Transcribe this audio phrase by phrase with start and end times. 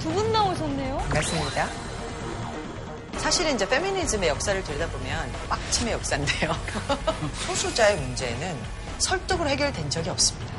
[0.00, 0.96] 두 분 나오셨네요.
[1.12, 1.68] 맞습니다.
[3.18, 6.52] 사실은 이제 페미니즘의 역사를 들여다보면 빡침의 역사인데요.
[7.46, 8.56] 소수자의 문제는
[8.98, 10.52] 설득으로 해결된 적이 없습니다.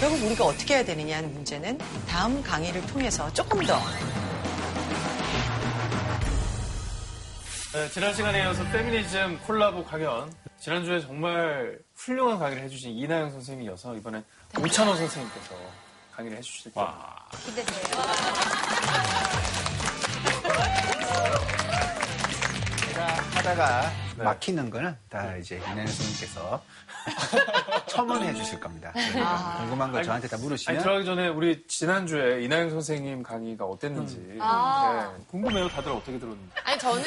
[0.00, 1.78] 결국 우리가 어떻게 해야 되느냐 하는 문제는
[2.08, 3.78] 다음 강의를 통해서 조금 더
[7.72, 10.32] 네, 지난 시간에 이어서 페미니즘 콜라보 강연.
[10.58, 14.24] 지난주에 정말 훌륭한 강의를 해주신 이나영 선생님이 이어서 이번엔
[14.58, 15.54] 오찬호 선생님께서
[16.20, 17.24] 강의를 해주실 겁니다.
[17.44, 17.74] 기대돼요.
[22.88, 24.24] 제가 하다가 네.
[24.24, 26.62] 막히는 거는 다 이제 이나영 선생님께서
[27.88, 28.92] 첨언해 주실 겁니다.
[28.92, 34.36] 그러니까 궁금한 걸 저한테 다 아니, 물으시면 들어가기 전에 우리 지난주에 이나영 선생님 강의가 어땠는지.
[34.40, 35.14] 아.
[35.16, 35.68] 네, 궁금해요.
[35.70, 36.50] 다들 어떻게 들었는지.
[36.64, 37.04] 아니 저는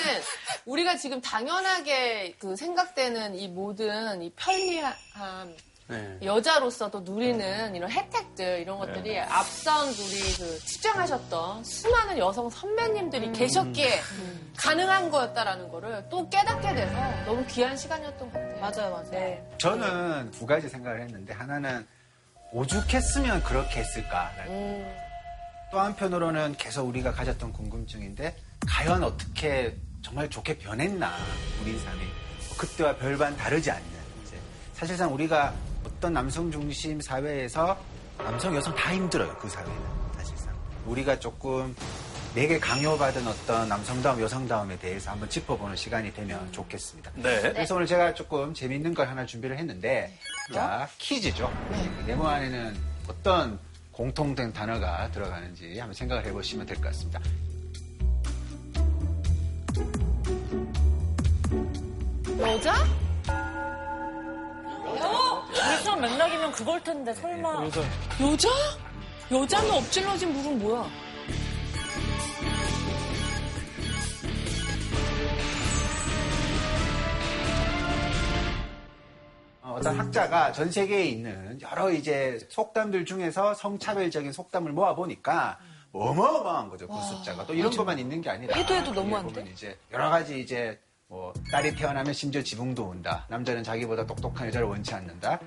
[0.66, 5.55] 우리가 지금 당연하게 그 생각되는 이 모든 이 편리함
[5.87, 6.17] 네.
[6.23, 13.99] 여자로서도 누리는 이런 혜택들 이런 것들이 앞선 우리 그 측정하셨던 수많은 여성 선배님들이 계셨기에
[14.58, 18.59] 가능한 거였다라는 거를 또 깨닫게 돼서 너무 귀한 시간이었던 것 같아요.
[18.61, 19.11] 맞아요, 맞아요.
[19.11, 19.49] 네.
[19.58, 21.86] 저는 두 가지 생각을 했는데 하나는
[22.53, 24.95] 오죽했으면 그렇게 했을까라는 음,
[25.71, 28.36] 또 한편으로는 계속 우리가 가졌던 궁금증인데
[28.67, 31.11] 과연 어떻게 정말 좋게 변했나
[31.61, 33.86] 우리 삶이 뭐 그때와 별반 다르지 않는
[34.23, 34.38] 이제
[34.73, 35.53] 사실상 우리가
[35.86, 37.78] 어떤 남성 중심 사회에서
[38.17, 39.73] 남성 여성 다 힘들어요 그 사회는
[40.17, 40.53] 사실상
[40.86, 41.76] 우리가 조금
[42.36, 47.11] 내게 강요받은 어떤 남성다움 여성다움에 대해서 한번 짚어보는 시간이 되면 좋겠습니다.
[47.16, 47.42] 네.
[47.54, 50.17] 그래서 오늘 제가 조금 재미있는 걸 하나 준비를 했는데
[50.52, 51.52] 자 퀴즈죠.
[51.76, 52.76] 이 네모 안에는
[53.08, 53.59] 어떤
[53.92, 57.20] 공통된 단어가 들어가는지 한번 생각을 해보시면 될 것 같습니다.
[62.39, 62.73] 여자?
[64.95, 67.81] 일상 맥락이면 그걸 텐데 설마 그래서
[68.22, 68.49] 여자?
[69.31, 70.86] 여자는 엎질러진 물은 뭐야?
[79.61, 85.58] 어, 어떤 학자가 전 세계에 있는 여러 이제 속담들 중에서 성차별적인 속담을 모아 보니까
[85.93, 89.48] 어마어마한 거죠 그 숫자가 또 이런 것만 있는 게 아니라 해도 해도 여기 너무한데?
[89.54, 90.80] 이제 여러 가지 이제
[91.13, 95.39] 뭐 딸이 태어나면 심지어 지붕도 온다 남자는 자기보다 똑똑한 여자를 원치 않는다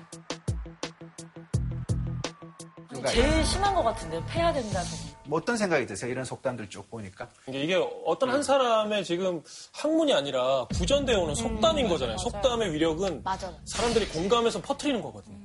[2.89, 4.87] 누가 제일 심한 것 같은데 패야 된다는
[5.25, 10.13] 뭐 어떤 생각이 드세요 이런 속담들 쭉 보니까 이게 이게 어떤 한 사람의 지금 학문이
[10.13, 12.17] 아니라 구전되어 오는 속담인 거잖아요.
[12.17, 13.53] 속담의 위력은 맞아.
[13.65, 15.37] 사람들이 공감해서 퍼뜨리는 거거든요.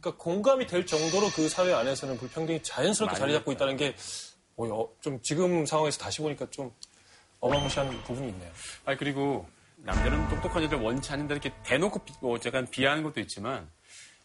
[0.00, 3.94] 그러니까 공감이 될 정도로 그 사회 안에서는 불평등이 자연스럽게 자리 잡고 있다는 게
[4.56, 6.72] 어, 좀 지금 상황에서 다시 보니까 좀
[7.38, 8.50] 어마무시한 부분이 있네요.
[8.84, 9.46] 아 그리고
[9.78, 13.68] 남자는 똑똑한 여자를 원치 않는다 이렇게 대놓고 비, 뭐 약간 비하하는 것도 있지만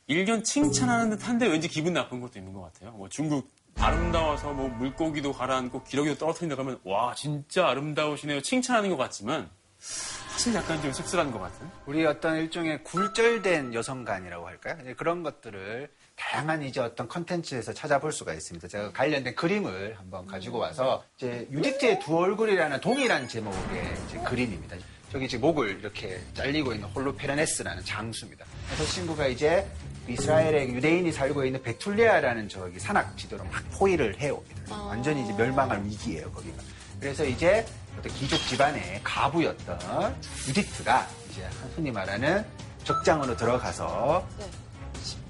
[0.07, 2.91] 일견 칭찬하는 듯한데 왠지 기분 나쁜 것도 있는 것 같아요.
[2.91, 9.49] 뭐 중국 아름다워서 뭐 물고기도 가라앉고 기러기도 떨어뜨린다 그러면 와 진짜 아름다우시네요 칭찬하는 것 같지만
[9.79, 11.69] 사실 약간 좀 씁쓸한 것 같은.
[11.85, 14.77] 우리 어떤 일종의 굴절된 여성관이라고 할까요?
[14.97, 18.67] 그런 것들을 다양한 이제 어떤 컨텐츠에서 찾아볼 수가 있습니다.
[18.67, 24.77] 제가 관련된 그림을 한번 가지고 와서 이제 유디트의 두 얼굴이라는 동일한 제목의 그림입니다.
[25.13, 28.46] 저기 이제 목을 이렇게 잘리고 있는 홀로페르네스라는 장수입니다.
[28.66, 29.69] 그래서 친구가 이제
[30.07, 34.75] 이스라엘의 유대인이 살고 있는 베툴레아라는 저기 산악 지도로 막 포위를 해옵니다.
[34.75, 36.57] 완전히 이제 멸망할 위기예요, 거기가.
[37.00, 37.63] 그래서 이제
[38.00, 40.16] 어떤 귀족 집안의 가부였던
[40.47, 42.44] 유디트가 이제 흔히 말하는
[42.84, 44.28] 적장으로 들어가서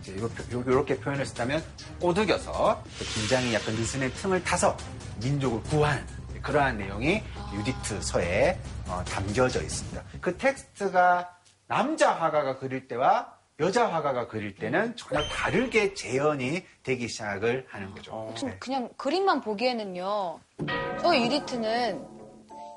[0.02, 1.62] 이제 요, 요, 요렇게 표현을 쓰다면
[2.00, 4.78] 꼬드겨서 그 긴장이 약간 느슨의 틈을 타서
[5.22, 6.06] 민족을 구하는
[6.42, 7.22] 그러한 내용이
[7.53, 10.03] 유디트 서에 어, 담겨져 있습니다.
[10.22, 11.38] 그 텍스트가
[11.68, 18.34] 남자 화가가 그릴 때와 여자 화가가 그릴 때는 전혀 다르게 재현이 되기 시작을 하는 거죠.
[18.44, 18.58] 네.
[18.59, 20.40] 그냥 그림만 보기에는요.
[21.02, 22.03] 저 유디트는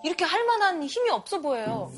[0.05, 1.91] 이렇게 할 만한 힘이 없어 보여요.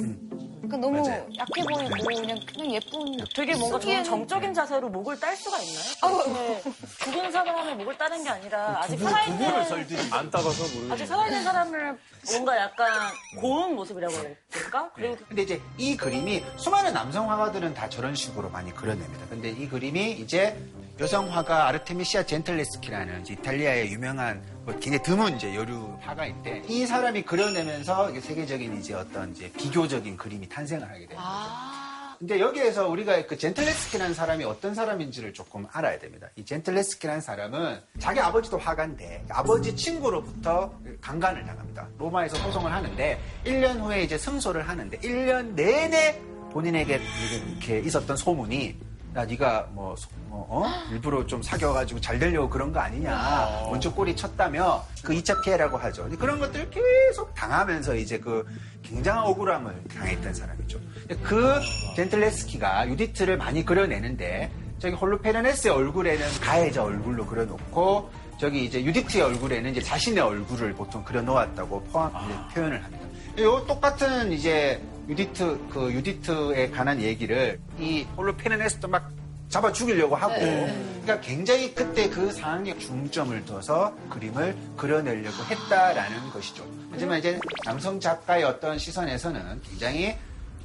[0.69, 1.27] 그러니까 너무 맞아요.
[1.39, 5.85] 약해 보이고 그냥 그냥 예쁜 되게 뭔가 좀 쓰기에는- 정적인 자세로 목을 딸 수가 있나요?
[6.03, 6.33] 아우.
[6.35, 6.63] 네.
[7.05, 10.93] 죽은 사람을 목을 따는 게 아니라 아직 두부, 두부를 살아있는 안 따가서 모르겠어요.
[10.93, 11.99] 아직 살아있는 사람을
[12.31, 12.91] 뭔가 약간
[13.41, 14.91] 고운 모습이라고 해야 될까?
[14.95, 19.27] 그리고 근데 이제 이 그림이 수많은 남성 화가들은 다 저런 식으로 많이 그려냅니다.
[19.29, 20.57] 근데 이 그림이 이제
[21.01, 28.11] 여성 화가 아르테미시아 젠틀레스키라는 이탈리아의 유명한 뭐 굉장히 드문 이제 여류 화가인데 이 사람이 그려내면서
[28.11, 31.23] 이게 세계적인 이제 어떤 이제 비교적인 그림이 탄생을 하게 됩니다.
[31.23, 36.29] 아, 근데 여기에서 우리가 그 젠틀레스키라는 사람이 어떤 사람인지를 조금 알아야 됩니다.
[36.37, 41.89] 이 젠틀레스키라는 사람은 자기 아버지도 화가인데 아버지 친구로부터 강간을 당합니다.
[41.97, 46.21] 로마에서 소송을 하는데 1년 후에 이제 승소를 하는데 1년 내내
[46.51, 47.01] 본인에게
[47.51, 48.88] 이렇게 있었던 소문이
[49.19, 50.69] 야 네가 뭐, 소- 뭐, 어?
[50.93, 53.11] 일부러 좀 사귀어가지고 잘 되려고 그런 거 아니냐.
[53.69, 56.09] 먼저 꼬리 쳤다며 그 2차 피해라고 하죠.
[56.21, 58.47] 그런 것들을 계속 당하면서 이제 그
[58.85, 60.79] 굉장한 억울함을 당했던 사람이죠.
[61.25, 61.55] 그
[61.97, 69.83] 젠틀레스키가 유디트를 많이 그려내는데 저기 홀로페르네스의 얼굴에는 가해자 얼굴로 그려놓고 저기 이제 유디트의 얼굴에는 이제
[69.83, 73.05] 자신의 얼굴을 보통 그려놓았다고 포함, 이제 표현을 합니다.
[73.43, 79.11] 요 똑같은 이제 유디트 그 유디트에 관한 얘기를 이 홀로페르네스도 막
[79.49, 86.65] 잡아 죽이려고 하고 그러니까 굉장히 그때 그 상황에 중점을 둬서 그림을 그려내려고 했다라는 것이죠.
[86.91, 90.17] 하지만 이제 남성 작가의 어떤 시선에서는 굉장히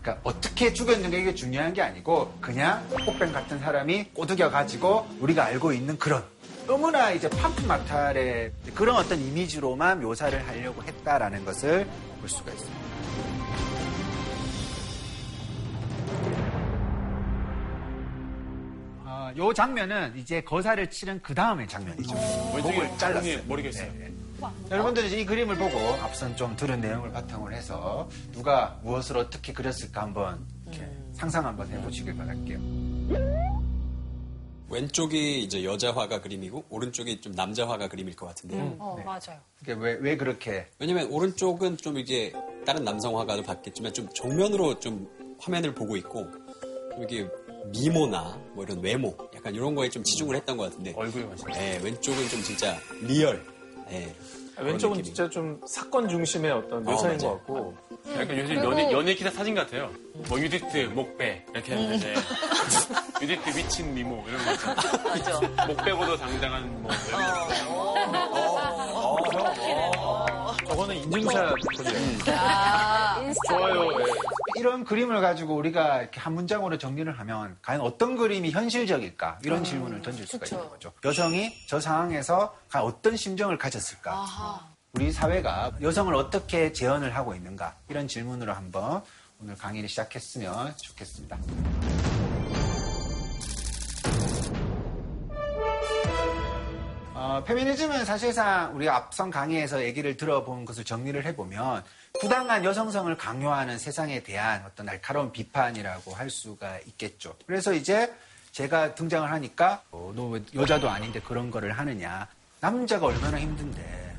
[0.01, 5.71] 그러니까 어떻게 죽였는가 이게 중요한 게 아니고 그냥 꽃뱀 같은 사람이 꼬드겨 가지고 우리가 알고
[5.71, 6.21] 있는 그런
[6.65, 11.87] 너무나 이제 팜프 마탈의 그런 어떤 이미지로만 묘사를 하려고 했다라는 것을
[12.19, 12.83] 볼 수가 있습니다.
[19.05, 22.15] 어, 요 장면은 이제 거사를 치른 그 다음의 장면이죠.
[22.15, 22.97] 목을 잘랐어요.
[22.97, 23.91] 자궁에 머리가 있어요.
[23.93, 24.13] 네, 네.
[24.71, 30.01] 여러분들 이제 이 그림을 보고 앞선 좀 들은 내용을 바탕으로 해서 누가 무엇을 어떻게 그렸을까
[30.01, 32.59] 한번 이렇게 상상 한번 해보시길 바랄게요.
[34.69, 38.75] 왼쪽이 이제 여자 화가 그림이고 오른쪽이 좀 남자 화가 그림일 것 같은데요.
[38.79, 39.39] 어, 맞아요.
[39.61, 42.33] 이게 왜, 왜 그렇게 왜냐면 오른쪽은 좀 이게
[42.65, 45.07] 다른 남성 화가도 봤겠지만 좀 정면으로 좀
[45.39, 46.25] 화면을 보고 있고
[47.01, 47.25] 여기
[47.71, 51.61] 미모나 뭐 이런 외모 약간 이런 거에 좀 치중을 했던 것 같은데 얼굴 맞아요.
[51.61, 53.45] 예, 왼쪽은 좀 진짜 리얼.
[53.91, 54.13] 예.
[54.59, 55.03] 왼쪽은 느낌이.
[55.15, 57.17] 진짜 좀 사건 중심의 어떤 묘사인 맞아요.
[57.17, 57.75] 것 같고
[58.19, 59.91] 약간 요즘 연예, 연예 기사 사진 같아요.
[60.29, 62.13] 뭐 유디트 목배 이렇게 했는데
[63.23, 65.03] 유디트 미친 미모 이런 거 있잖아요.
[65.05, 65.39] 맞아.
[65.65, 68.73] 목 빼고도 당당한 뭐 이런 거.
[70.67, 71.55] 저거는 인증샷이에요.
[73.47, 74.01] 좋아요.
[74.01, 74.05] 예.
[74.59, 80.01] 이런 그림을 가지고 우리가 이렇게 한 문장으로 정리를 하면 과연 어떤 그림이 현실적일까 이런 질문을
[80.01, 80.91] 던질 수가 있는 거죠.
[81.05, 84.25] 여성이 저 상황에서 과연 어떤 심정을 가졌을까?
[84.91, 89.01] 우리 사회가 여성을 어떻게 재현을 하고 있는가 이런 질문으로 한번
[89.41, 91.37] 오늘 강의를 시작했으면 좋겠습니다.
[97.23, 101.81] 어, 페미니즘은 사실상 우리가 앞선 강의에서 얘기를 들어본 것을 정리를 해보면
[102.19, 107.33] 부당한 여성성을 강요하는 세상에 대한 어떤 날카로운 비판이라고 할 수가 있겠죠.
[107.47, 108.13] 그래서 이제
[108.51, 112.27] 제가 등장을 하니까 어, 너왜 여자도 아닌데 그런 거를 하느냐.
[112.59, 114.17] 남자가 얼마나 힘든데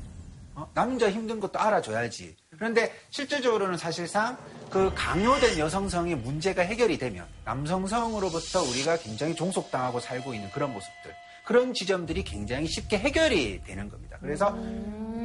[0.55, 0.67] 어?
[0.73, 2.35] 남자 힘든 것도 알아줘야지.
[2.49, 4.35] 그런데 실질적으로는 사실상
[4.71, 11.13] 그 강요된 여성성의 문제가 해결이 되면 남성성으로부터 우리가 굉장히 종속당하고 살고 있는 그런 모습들.
[11.45, 14.17] 그런 지점들이 굉장히 쉽게 해결이 되는 겁니다.
[14.19, 14.47] 그래서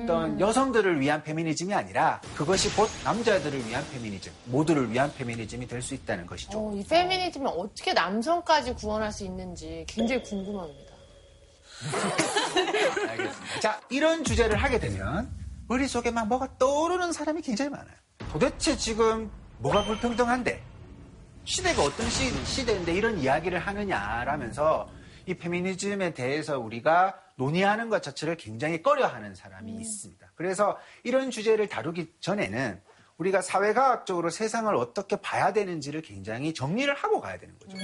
[0.02, 5.94] 어떤 여성들을 위한 페미니즘이 아니라 그것이 곧 남자들을 위한 페미니즘, 모두를 위한 페미니즘이 될 수
[5.94, 6.58] 있다는 것이죠.
[6.58, 10.90] 어, 이 페미니즘을 어떻게 남성까지 구원할 수 있는지 굉장히 궁금합니다.
[13.08, 13.60] 알겠습니다.
[13.60, 15.30] 자, 이런 주제를 하게 되면
[15.68, 17.94] 머릿속에 막 뭐가 떠오르는 사람이 굉장히 많아요.
[18.30, 20.62] 도대체 지금 뭐가 불평등한데?
[21.44, 24.88] 시대가 어떤 시, 시대인데 이런 이야기를 하느냐라면서
[25.26, 30.32] 이 페미니즘에 대해서 우리가 논의하는 것 자체를 굉장히 꺼려하는 사람이 있습니다.
[30.34, 32.80] 그래서 이런 주제를 다루기 전에는
[33.20, 37.76] 우리가 사회과학적으로 세상을 어떻게 봐야 되는지를 굉장히 정리를 하고 가야 되는 거죠.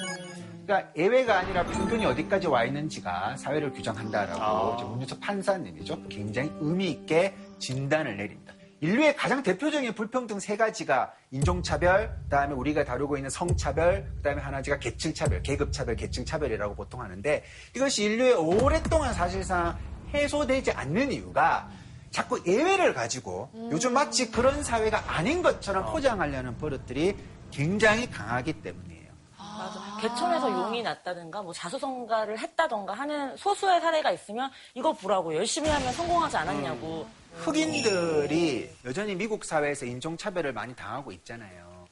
[0.65, 6.09] 그러니까 예외가 아니라 평균이 어디까지 와 있는지가 사회를 규정한다라고 이제 문유서 판사님이죠.
[6.09, 8.46] 굉장히 의미 있게 진단을 내립니다.
[8.81, 15.43] 인류의 가장 대표적인 불평등 세 가지가 인종차별, 그다음에 우리가 다루고 있는 성차별, 그다음에 하나가 계층차별,
[15.43, 17.43] 계급차별, 계층차별이라고 보통 하는데
[17.75, 19.79] 이것이 인류에 오랫동안 사실상
[20.13, 21.69] 해소되지 않는 이유가
[22.11, 27.17] 자꾸 예외를 가지고 요즘 마치 그런 사회가 아닌 것처럼 포장하려는 버릇들이
[27.51, 29.07] 굉장히 강하기 때문이에요.
[29.39, 29.99] 맞아.
[30.01, 36.37] 개천에서 용이 났다든가 뭐 자수성가를 했다던가 하는 소수의 사례가 있으면 이거 보라고 열심히 하면 성공하지
[36.37, 37.07] 않았냐고.
[37.39, 41.87] 흑인들이 여전히 미국 사회에서 인종차별을 많이 당하고 있잖아요.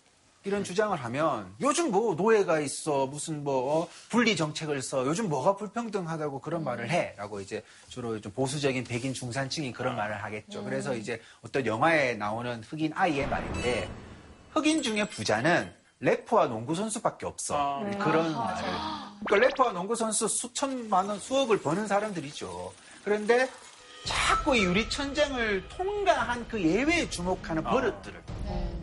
[0.47, 5.57] 이런 주장을 하면 요즘 뭐 노예가 있어 무슨 뭐 어, 분리 정책을 써 요즘 뭐가
[5.57, 10.63] 불평등하다고 그런 말을 해라고 이제 주로 좀 보수적인 백인 중산층이 그런 말을 하겠죠.
[10.65, 13.89] 그래서 이제 어떤 영화에 나오는 흑인 아이의 말인데
[14.53, 18.65] 흑인 중에 부자는 래퍼와 농구 선수밖에 없어 그런 말을.
[19.25, 22.73] 그러니까 래퍼와 농구 선수 수천만 원 수억을 버는 사람들이죠.
[23.03, 23.49] 그런데
[24.05, 28.23] 자꾸 이 유리 천장을 통과한 그 예외에 주목하는 버릇들을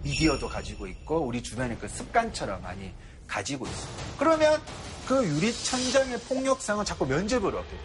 [0.04, 2.92] 미디어도 가지고 있고 우리 주변의 그 습관처럼 많이
[3.28, 4.04] 가지고 있습니다.
[4.18, 4.62] 그러면
[5.08, 7.84] 그 유리 천장의 폭력성은 자꾸 면접을 얻게 되는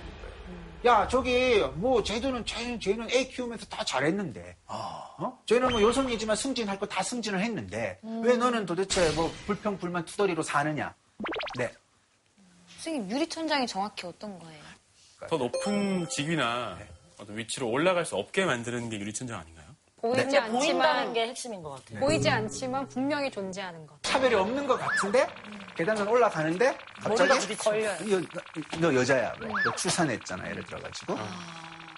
[0.84, 0.86] 거예요.
[1.02, 5.38] 야 저기 뭐 쟤들은 쟤는, 쟤는 애 키우면서 다 잘했는데 어?
[5.46, 10.42] 쟤는 뭐 여성이지만 승진할 거 다 승진을 했는데 왜 너는 도대체 뭐 불평 불만 투덜이로
[10.42, 10.94] 사느냐?
[11.58, 11.72] 네.
[12.78, 14.62] 선생님 유리천장이 정확히 어떤 거예요?
[15.28, 16.78] 더 높은 직위나
[17.18, 19.66] 어떤 위치로 올라갈 수 없게 만드는 게 유리천장 아닌가요?
[20.00, 22.00] 보이지 보인다는 않지만 게 핵심인 것 같아요.
[22.00, 24.00] 보이지 않지만 분명히 존재하는 것.
[24.02, 25.26] 차별이 없는 것 같은데?
[25.76, 26.76] 계단을 올라가는데?
[27.00, 27.40] 갑자기?
[27.40, 27.84] 부딪혀요.
[28.12, 28.22] 여,
[28.78, 29.34] 너 여자야.
[29.40, 29.48] 왜?
[29.64, 31.16] 너 출산했잖아 예를 들어가지고.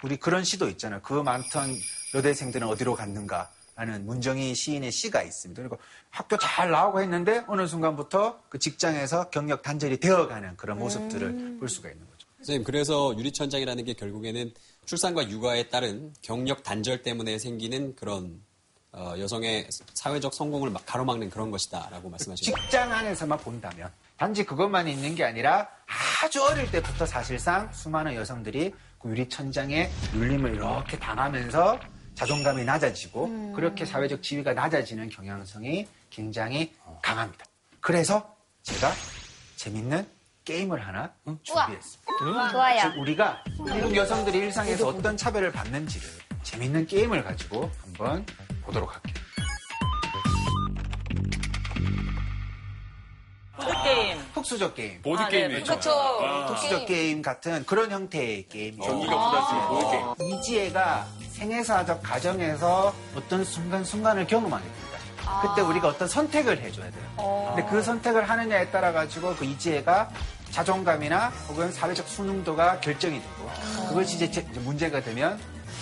[0.04, 1.74] 우리 그런 시도 있잖아 그 많던
[2.14, 3.50] 여대생들은 어디로 갔는가?
[3.74, 5.62] 라는 문정희 시인의 시가 있습니다.
[5.62, 5.78] 그리고
[6.10, 11.88] 학교 잘 나오고 했는데 어느 순간부터 그 직장에서 경력 단절이 되어가는 그런 모습들을 볼 수가
[11.88, 12.26] 있는 거죠.
[12.38, 14.52] 선생님, 그래서 유리천장이라는 게 결국에는
[14.88, 18.42] 출산과 육아에 따른 경력 단절 때문에 생기는 그런
[18.90, 22.64] 어, 여성의 사회적 성공을 막 가로막는 그런 것이다라고 말씀하시는 거예요.
[22.64, 25.68] 직장 안에서만 본다면 단지 그것만 있는 게 아니라
[26.24, 31.78] 아주 어릴 때부터 사실상 수많은 여성들이 그 유리천장에 눌림을 이렇게 당하면서
[32.14, 37.44] 자존감이 낮아지고 그렇게 사회적 지위가 낮아지는 경향성이 굉장히 강합니다.
[37.80, 38.90] 그래서 제가
[39.56, 40.17] 재밌는
[40.48, 41.12] 게임을 하나
[41.42, 42.50] 준비했습니다.
[42.52, 42.80] 좋아요.
[42.80, 46.08] 즉 우리가 한국 여성들이 일상에서 어떤 차별을 받는지를
[46.42, 48.24] 재밌는 게임을 가지고 한번
[48.62, 49.14] 보도록 할게요.
[53.56, 54.18] 보드게임.
[54.32, 55.02] 흑수저 게임.
[55.02, 55.60] 보드 아, 게임이 네.
[55.62, 55.92] 그쵸.
[56.48, 58.82] 흑수저 게임 같은 그런 형태의 게임이죠.
[58.82, 60.32] 전기가 부딪히는 보드 게임.
[60.32, 64.88] 이지혜가 생애사적 가정에서 어떤 순간순간을 경험하게 됩니다.
[65.42, 67.52] 그때 우리가 어떤 선택을 해줘야 돼요.
[67.54, 70.08] 근데 그 선택을 하느냐에 따라 가지고 그 이지혜가
[70.50, 73.50] 자존감이나 혹은 사회적 수능도가 결정이 되고
[73.88, 75.40] 그것이 이제, 문제가 되면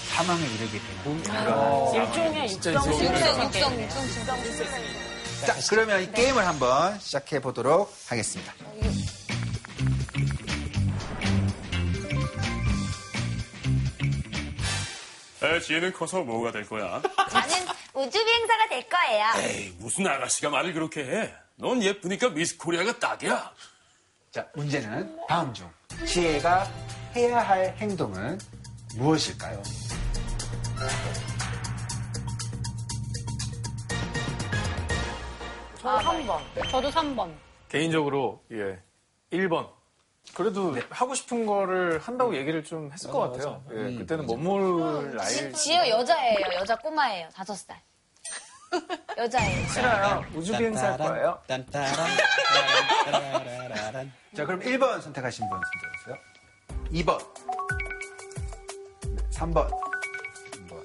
[0.08, 5.06] 사망에 이르게 되는 그런 일종의 육성 육성, 육성, 육성,
[5.46, 8.52] 자, 그러면 이 게임을 한번 시작해 보도록 하겠습니다.
[15.42, 17.02] 에, 지혜는 커서 뭐가 될 거야?
[17.32, 17.56] 나는
[17.94, 19.26] 우주 비행사가 될 거예요.
[19.38, 21.34] 에이, 무슨 아가씨가 말을 그렇게 해?
[21.56, 23.52] 넌 예쁘니까 미스 코리아가 딱이야.
[24.36, 25.66] 자, 문제는 다음 중
[26.06, 26.64] 지혜가
[27.14, 28.38] 해야 할 행동은
[28.98, 29.62] 무엇일까요?
[35.80, 36.42] 저한 번.
[36.70, 37.32] 저도 3번.
[37.70, 38.78] 개인적으로 예
[39.32, 39.70] 1번.
[40.34, 43.64] 그래도 하고 싶은 거를 한다고 얘기를 좀 했을 것 같아요.
[43.70, 46.40] 예, 그때는 몸물 나이 지혜 여자예요.
[46.60, 47.30] 여자 꼬마예요.
[47.30, 47.80] 다섯 살.
[49.16, 49.68] 여자예요.
[49.68, 50.24] 싫어요.
[50.34, 51.38] 우주 비행사 할 거예요.
[54.36, 56.16] 자, 그럼 1번 선택하신 분 선택해주세요.
[56.92, 57.18] 2번.
[59.32, 59.70] 3번.
[60.68, 60.84] 3번.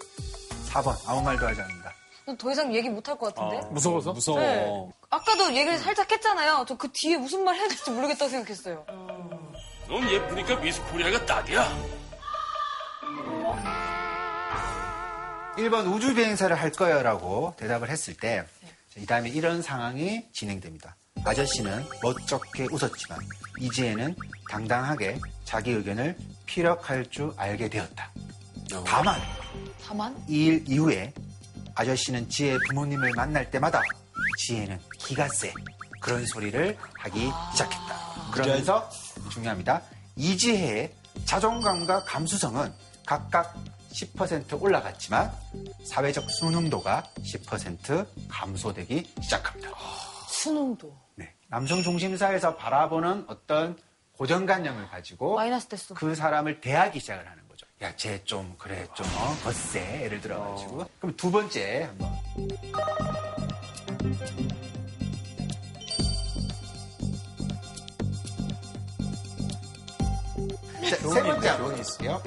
[0.69, 1.10] 4번.
[1.10, 1.91] 아무 말도 하지 않는다.
[2.38, 3.67] 더 이상 얘기 못 할 것 같은데?
[3.71, 4.13] 무서워서?
[4.13, 4.39] 무서워.
[4.39, 4.89] 네.
[5.10, 6.63] 아까도 얘기를 살짝 했잖아요.
[6.67, 8.86] 저 그 뒤에 무슨 말 해야 될지 모르겠다고 생각했어요.
[9.89, 11.67] 넌 예쁘니까 미스 코리아가 딱이야.
[15.58, 18.46] 1번 우주 비행사를 할 거예요라고 대답을 했을 때,
[18.98, 20.96] 이 다음에 이런 상황이 진행됩니다.
[21.24, 23.20] 아저씨는 멋쩍게 웃었지만,
[23.60, 24.15] 이지혜는
[24.50, 28.12] 당당하게 자기 의견을 피력할 줄 알게 되었다.
[28.86, 29.20] 다만,
[29.86, 31.13] 다만 이 일 이후에
[31.75, 33.81] 아저씨는 지혜 부모님을 만날 때마다
[34.39, 35.53] 지혜는 기가 세
[36.01, 38.31] 그런 소리를 하기 시작했다.
[38.31, 38.89] 그러면서
[39.29, 39.81] 중요합니다.
[40.15, 40.93] 이지혜의
[41.25, 42.74] 자존감과 감수성은
[43.05, 43.53] 각각
[43.91, 45.31] 10% 올라갔지만
[45.83, 49.71] 사회적 수능도가 10% 감소되기 시작합니다.
[50.27, 50.95] 수능도.
[51.15, 51.33] 네.
[51.48, 53.77] 남성 중심사에서 바라보는 어떤
[54.17, 55.93] 고정관념을 가지고 마이너스 됐어.
[55.95, 57.65] 그 사람을 대하기 시작을 하는 거죠.
[57.81, 60.86] 야, 쟤 좀 그래 좀 어, 거세 예를 들어 가지고.
[61.00, 62.12] 그럼 두 번째 한번.
[70.89, 72.21] 자, 세 번째 한번 있어요.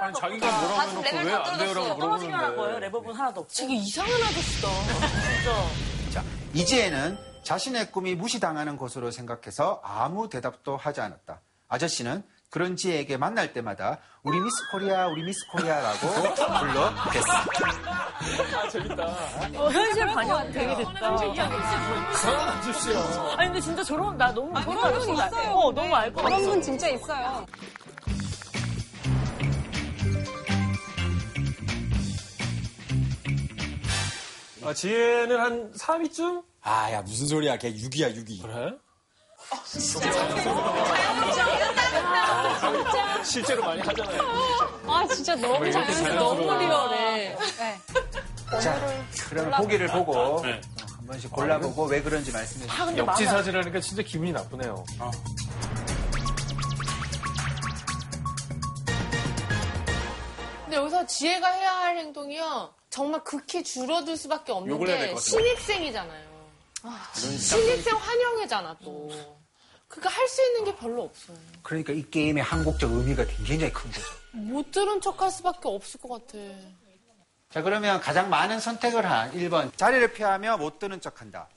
[0.00, 1.98] 아니, 자기가 뭐라고 다 해놓고 레벨 왜다안 돼요라고 떨어졌어.
[1.98, 2.56] 떨어지기만 한 거예요.
[2.56, 2.86] 물어보는데.
[2.86, 3.52] 레버분 하나도 없고.
[3.56, 4.68] 되게 이상한 아저씨다.
[5.32, 5.68] 진짜.
[6.20, 6.24] 자,
[6.54, 11.40] 이지혜는 자신의 꿈이 무시당하는 것으로 생각해서 아무 대답도 하지 않았다.
[11.68, 15.98] 아저씨는 그런 지혜에게 만날 때마다 우리 미스 코리아, 우리 미스 코리아라고
[18.68, 19.04] 불러댔습니다.
[19.56, 21.08] 어, 현실 반영 되게 됐다.
[23.36, 25.50] 아니 근데 진짜 저런 나 너무 저런 아저씨 나- 있어요.
[25.50, 26.36] 어 너무 알것 같아.
[26.36, 27.46] 그런 분 진짜 있어요.
[34.68, 36.44] 아, 지혜는 한 3위쯤?
[36.60, 37.56] 아, 야, 무슨 소리야.
[37.56, 38.42] 걔 6이야, 6이.
[38.42, 38.76] 그래?
[43.24, 44.20] 실제로 많이 하잖아요.
[44.86, 46.34] 아, 진짜 너무 자연스러워.
[46.34, 47.36] 너무 리얼해.
[48.60, 50.60] 자, 그럼 보기를 보고 네.
[50.98, 52.96] 한 번씩 골라보고 왜 그런지 말씀해 주세요.
[52.98, 54.84] 역지사지라니까 진짜 기분이 나쁘네요.
[60.64, 62.77] 근데 여기서 지혜가 해야 할 행동이요.
[62.90, 65.40] 정말 극히 줄어들 수밖에 없는 욕을 해야 게 될것 같아요.
[65.40, 66.28] 신입생이잖아요.
[67.14, 69.10] 신입생 환영회잖아 또.
[69.88, 71.36] 그러니까 할 수 있는 게 별로 없어요.
[71.62, 74.06] 그러니까 이 게임의 한국적 의미가 굉장히 큰 거죠.
[74.32, 76.38] 못 들은 척 할 수밖에 없을 것 같아.
[77.50, 79.74] 자, 그러면 가장 많은 선택을 한 1번.
[79.76, 81.48] 자리를 피하며 못 드는 척 한다.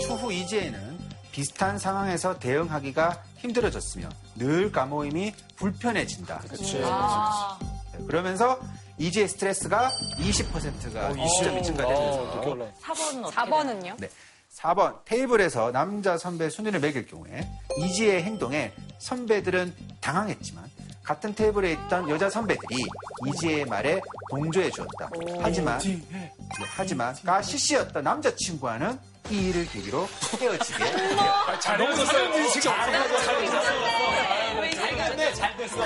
[0.00, 0.98] 추후 이지에는
[1.30, 6.42] 비슷한 상황에서 대응하기가 힘들어졌으며 늘 까모임이 불편해진다.
[6.84, 7.58] 아,
[7.92, 8.58] 네, 그러면서
[8.98, 12.66] 이지의 스트레스가 20%가 20점이 증가되면서 이렇게 올라.
[12.82, 13.96] 4번은 어떻게 4번은요?
[14.00, 14.08] 네.
[14.56, 17.46] 4번 테이블에서 남자 선배 순위를 매길 경우에
[17.78, 20.64] 이지의 행동에 선배들은 당황했지만
[21.02, 22.84] 같은 테이블에 있던 여자 선배들이
[23.28, 24.00] 이지의 말에
[24.30, 25.10] 동조해 주었다.
[25.40, 25.78] 하지만
[26.10, 26.32] 네,
[26.74, 28.98] 하지만 가 CC였던 남자친구와는
[29.30, 30.08] 이 일을 계기로
[30.40, 31.60] 헤어지게 되었다.
[31.60, 32.50] 잘했었어요.
[32.52, 32.72] 지금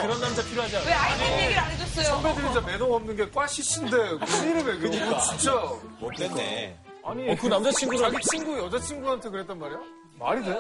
[0.02, 0.86] 그런 남자 필요하지 않아.
[0.86, 2.04] 왜 아이템 얘기를 안 해줬어요?
[2.22, 5.20] 선배들이 진짜 매너가 없는 게 꽈시신데 무슨 이름에 그러니까.
[5.20, 5.52] 진짜
[5.98, 6.78] 못됐네.
[7.04, 9.78] 아니 어, 그 남자친구랑 자기 친구 여자친구한테 그랬단 말이야?
[10.18, 10.58] 말이 돼?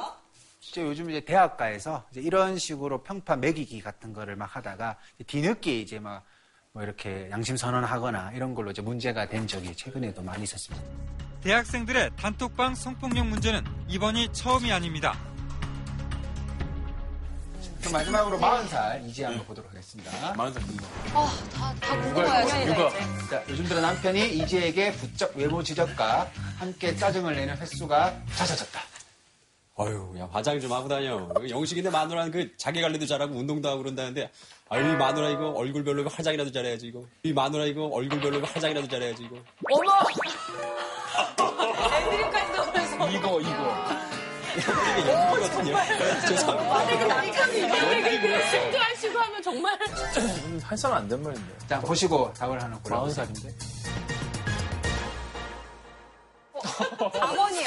[0.60, 4.96] 진짜 요즘 이제 대학가에서 이제 이런 식으로 평판 매기기 같은 거를 막 하다가
[5.26, 6.24] 뒤늦게 이제 막
[6.72, 10.84] 뭐 이렇게 양심 선언하거나 이런 걸로 이제 문제가 된 적이 최근에도 많이 있었습니다.
[11.42, 15.18] 대학생들의 단톡방 성폭력 문제는 이번이 처음이 아닙니다.
[17.80, 20.34] 그럼 마지막으로 40살 이지 한번 보도록 하겠습니다.
[20.34, 20.52] 마흔
[21.14, 22.66] 아, 다, 다 궁금해요.
[22.66, 22.90] 누가?
[23.30, 28.80] 자, 요즘 들어 남편이 이지에게 부쩍 외모 지적과 함께 짜증을 내는 횟수가 잦아졌다.
[29.76, 31.26] 어휴, 야, 화장 좀 하고 다녀.
[31.48, 34.30] 영식인데 마누라는 그 자기 관리도 잘하고 운동도 하고 그런다는데,
[34.68, 37.02] 아유, 이 마누라 이거 얼굴별로 화장이라도 잘해야지, 이거.
[37.22, 39.36] 이 마누라 이거 얼굴별로 화장이라도 잘해야지, 이거.
[39.72, 39.90] 어머!
[45.88, 46.20] 연기거든요.
[46.28, 47.30] 죄송합니다.
[48.50, 49.78] 신도 하시고 하면 정말.
[50.62, 53.26] 한 살 안 된 말인데 자, 보시고 답을 하나 골라보세요.
[53.26, 54.19] 40살인데
[56.60, 57.66] 4번이요.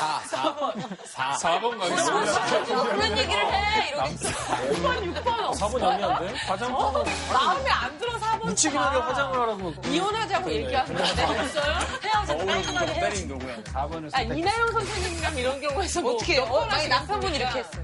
[1.39, 3.89] 4번 가겠습니다 그런 얘기를 해.
[3.89, 5.27] 이러고 6번, 6번.
[5.57, 6.35] 4번 영리한데?
[6.47, 8.45] 화장품 마음에 안 들어 4번.
[8.45, 11.77] 묵직하게 화장을 하라고 이혼하자고 얘기하는 거 없어요?
[12.03, 12.99] 헤어져 깔끔하게.
[12.99, 13.55] 때린 거고요.
[13.63, 14.21] 4번을 아.
[14.21, 16.47] 이나영 선생님이랑 이런 경우에서 뭐 어떻게 해요?
[16.49, 16.87] 어, 만약?
[16.87, 17.83] 남편분이 이렇게 했어요.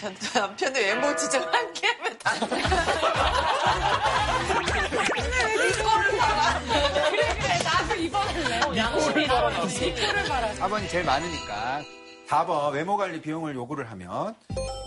[0.00, 2.32] 전 남편의 외모 지적 함께 하면 다
[9.50, 11.82] 4번이 제일 많으니까.
[12.28, 14.34] 4번 외모 관리 비용을 요구를 하면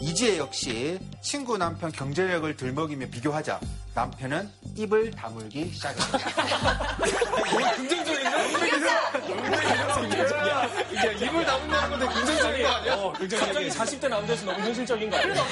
[0.02, 3.60] 이지혜 역시 친구 남편 경제력을 들먹이며 비교하자.
[4.02, 6.20] 남편은 입을 다물기 시작했다.
[10.92, 12.94] 이게 입을 다문다는 건데 긍정적인 거 아니야?
[12.94, 15.44] 어, 갑자기 40대 남자에서 너무 현실적인 거 아니야?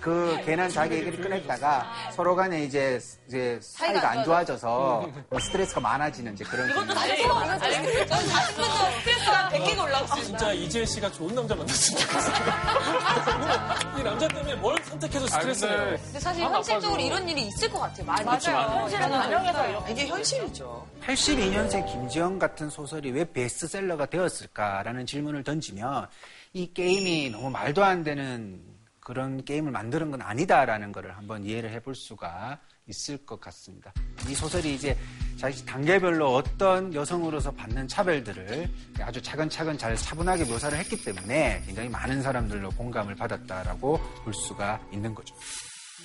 [0.00, 6.34] 그 괜한 자기 얘기를 꺼냈다가 서로 간에 이제 이제 사이가 안 좋아져서 뭐 스트레스가 많아지는
[6.34, 7.22] 이제 그런 이것도 다시.
[7.22, 10.22] 전 40분도 스트레스가 100개가 올라왔어요.
[10.22, 12.30] 진짜 이지혜 씨가 좋은 남자 만났으면 좋겠어.
[13.98, 15.76] 이 남자 때문에 뭘 선택해도 스트레스네요.
[15.76, 18.06] 근데 근데 사실 현실적으로 이런 일이 있을 것 같아요.
[18.06, 18.24] 많이.
[18.24, 18.80] 맞아요.
[18.80, 19.92] 현실은 반영해서 이렇게.
[19.92, 20.88] 이게 현실이죠.
[21.02, 26.08] 82년생 김지영 같은 소설이 왜 베스트셀러가 되었을까라는 질문을 던지면
[26.52, 28.60] 이 게임이 너무 말도 안 되는
[29.00, 33.92] 그런 게임을 만드는 건 아니다라는 것을 한번 이해를 해볼 수가 있을 것 같습니다.
[34.28, 34.96] 이 소설이 이제
[35.38, 38.68] 자기 단계별로 어떤 여성으로서 받는 차별들을
[39.00, 45.14] 아주 차근차근 잘 차분하게 묘사를 했기 때문에 굉장히 많은 사람들로 공감을 받았다라고 볼 수가 있는
[45.14, 45.34] 거죠.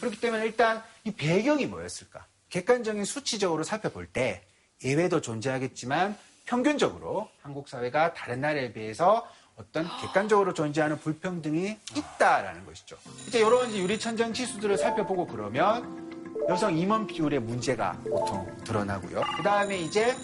[0.06, 2.26] 그렇기 때문에 일단 이 배경이 뭐였을까?
[2.50, 4.44] 객관적인 수치적으로 살펴볼 때
[4.84, 6.16] 예외도 존재하겠지만
[6.46, 12.98] 평균적으로 한국 사회가 다른 나라에 비해서 어떤 객관적으로 존재하는 불평등이 있다라는 것이죠.
[13.28, 19.22] 이제 이런 이제 유리천장 지수들을 살펴보고 그러면 여성 임원 비율의 문제가 보통 드러나고요.
[19.38, 20.16] 그 다음에 이제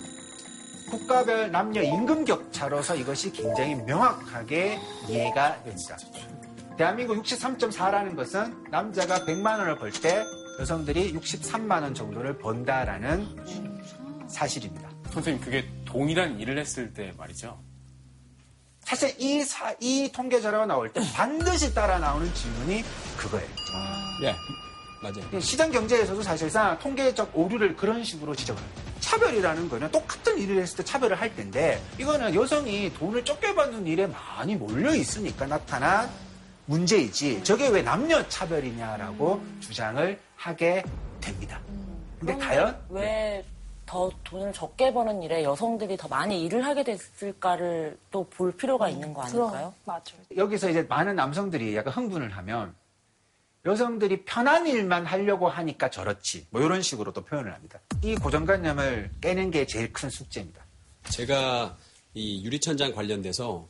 [0.92, 5.98] 국가별 남녀 임금 격차로서 이것이 굉장히 명확하게 이해가 됩니다.
[6.82, 10.26] 대한민국 63.4라는 것은 남자가 100만 원을 벌 때
[10.60, 13.28] 여성들이 63만 원 정도를 번다라는
[14.28, 14.90] 사실입니다.
[15.12, 17.60] 선생님, 그게 동일한 일을 했을 때 말이죠.
[18.80, 22.84] 사실 이, 사- 이 통계 자료가 나올 때 반드시 따라 나오는 질문이
[23.16, 23.48] 그거예요.
[24.24, 24.36] 예,
[25.04, 25.40] 맞아요.
[25.40, 28.82] 시장 경제에서도 사실상 통계적 오류를 그런 식으로 지적을 합니다.
[29.02, 34.08] 차별이라는 거는 똑같은 일을 했을 때 차별을 할 텐데 이거는 여성이 돈을 적게 받는 일에
[34.08, 36.10] 많이 몰려 있으니까 나타난
[36.72, 40.84] 문제이지 저게 왜 남녀 차별이냐라고 주장을 하게
[41.20, 41.60] 됩니다.
[42.20, 43.44] 근데 과연 왜
[43.92, 49.14] 더 돈을 적게 버는 일에 여성들이 더 많이 일을 하게 됐을까를 또 볼 필요가 있는
[49.14, 49.74] 거 아닐까요?
[49.84, 50.02] 맞아요.
[50.38, 52.74] 여기서 이제 많은 남성들이 약간 흥분을 하면
[53.66, 57.82] 여성들이 편한 일만 하려고 하니까 저렇지 뭐 이런 식으로 또 표현을 합니다.
[58.02, 60.64] 이 고정관념을 깨는 게 제일 큰 숙제입니다.
[61.10, 61.76] 제가
[62.14, 63.68] 이 유리천장 관련돼서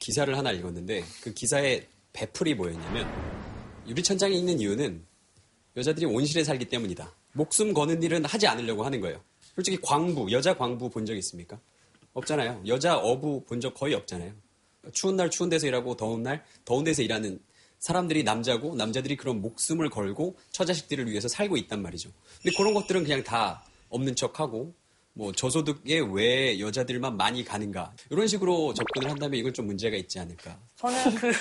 [0.00, 1.86] 기사를 하나 읽었는데 그 기사의
[2.18, 3.06] 배풀이 뭐였냐면
[3.86, 5.04] 유리천장에 있는 이유는
[5.76, 7.12] 여자들이 온실에 살기 때문이다.
[7.34, 9.20] 목숨 거는 일은 하지 않으려고 하는 거예요.
[9.54, 11.60] 솔직히 광부, 여자 광부 본 적 있습니까?
[12.14, 12.62] 없잖아요.
[12.66, 14.32] 여자 어부 본 적 거의 없잖아요.
[14.92, 17.40] 추운 날 추운 데서 일하고 더운 날 더운 데서 일하는
[17.80, 22.10] 사람들이 남자고 남자들이 그런 목숨을 걸고 처자식들을 위해서 살고 있단 말이죠.
[22.40, 24.72] 근데 그런 것들은 그냥 다 없는 척하고
[25.16, 30.56] 뭐 저소득에 왜 여자들만 많이 가는가 이런 식으로 접근을 한다면 이건 좀 문제가 있지 않을까.
[30.76, 31.32] 저는 그,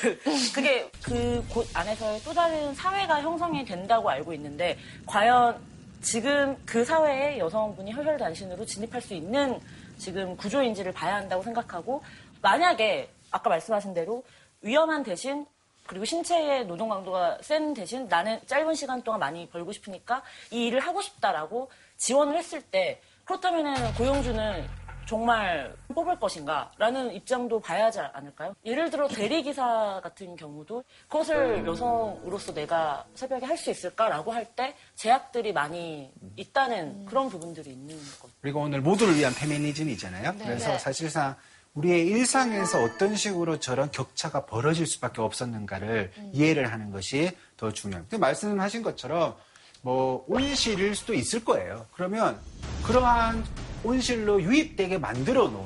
[0.54, 5.60] 그게 그 곳 안에서의 또 다른 사회가 형성이 된다고 알고 있는데, 과연
[6.02, 9.60] 지금 그 사회에 여성분이 혈혈단신으로 진입할 수 있는
[9.98, 12.04] 지금 구조인지를 봐야 한다고 생각하고,
[12.42, 14.24] 만약에 아까 말씀하신 대로
[14.62, 15.46] 위험한 대신
[15.88, 20.80] 그리고 신체의 노동 강도가 센 대신 나는 짧은 시간 동안 많이 벌고 싶으니까 이 일을
[20.80, 24.66] 하고 싶다라고 지원을 했을 때 그렇다면 고용주는
[25.06, 26.72] 정말 뽑을 것인가?
[26.78, 28.56] 라는 입장도 봐야 하지 않을까요?
[28.66, 35.52] 예를 들어 대리기사 같은 경우도 그것을 여성으로서 내가 새벽에 할 수 있을까라고 할 때 제약들이
[35.54, 38.34] 많이 있다는 그런 부분들이 있는 거죠.
[38.42, 40.36] 그리고 오늘 모두를 위한 페미니즘이잖아요.
[40.38, 40.80] 그래서 네.
[40.80, 41.36] 사실상
[41.74, 48.10] 우리의 일상에서 어떤 식으로 저런 격차가 벌어질 수밖에 없었는가를 이해를 하는 것이 더 중요합니다.
[48.12, 49.36] 근데 말씀하신 것처럼
[49.84, 51.86] 뭐 온실일 수도 있을 거예요.
[51.94, 52.40] 그러면
[52.86, 53.46] 그러한
[53.84, 55.66] 온실로 유입되게 만들어 놓은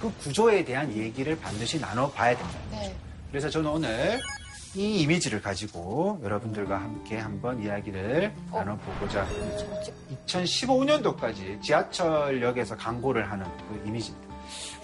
[0.00, 2.58] 그 구조에 대한 얘기를 반드시 나눠봐야 됩니다.
[2.72, 2.94] 네.
[3.30, 4.20] 그래서 저는 오늘
[4.74, 9.26] 이 이미지를 가지고 여러분들과 함께 한번 이야기를 나눠보고자
[10.26, 14.34] 2015년도까지 지하철역에서 광고를 하는 그 이미지입니다.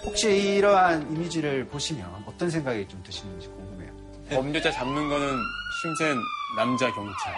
[0.05, 3.93] 혹시 이러한 이미지를 보시면 어떤 생각이 좀 드시는지 궁금해요.
[4.31, 5.37] 범죄자 잡는 거는
[5.83, 6.17] 힘센
[6.57, 7.35] 남자 경찰.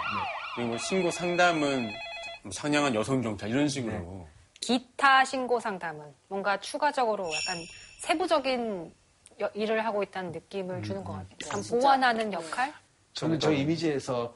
[0.55, 1.91] 그리고 뭐 신고 상담은
[2.43, 4.27] 뭐 상냥한 여성 경찰 이런 식으로.
[4.59, 7.57] 기타 신고 상담은 뭔가 추가적으로 약간
[7.99, 8.93] 세부적인
[9.41, 11.29] 여- 일을 하고 있다는 느낌을 주는 것 같아요.
[11.47, 12.73] 약간 보완하는 역할?
[13.13, 14.35] 저는 저 이미지에서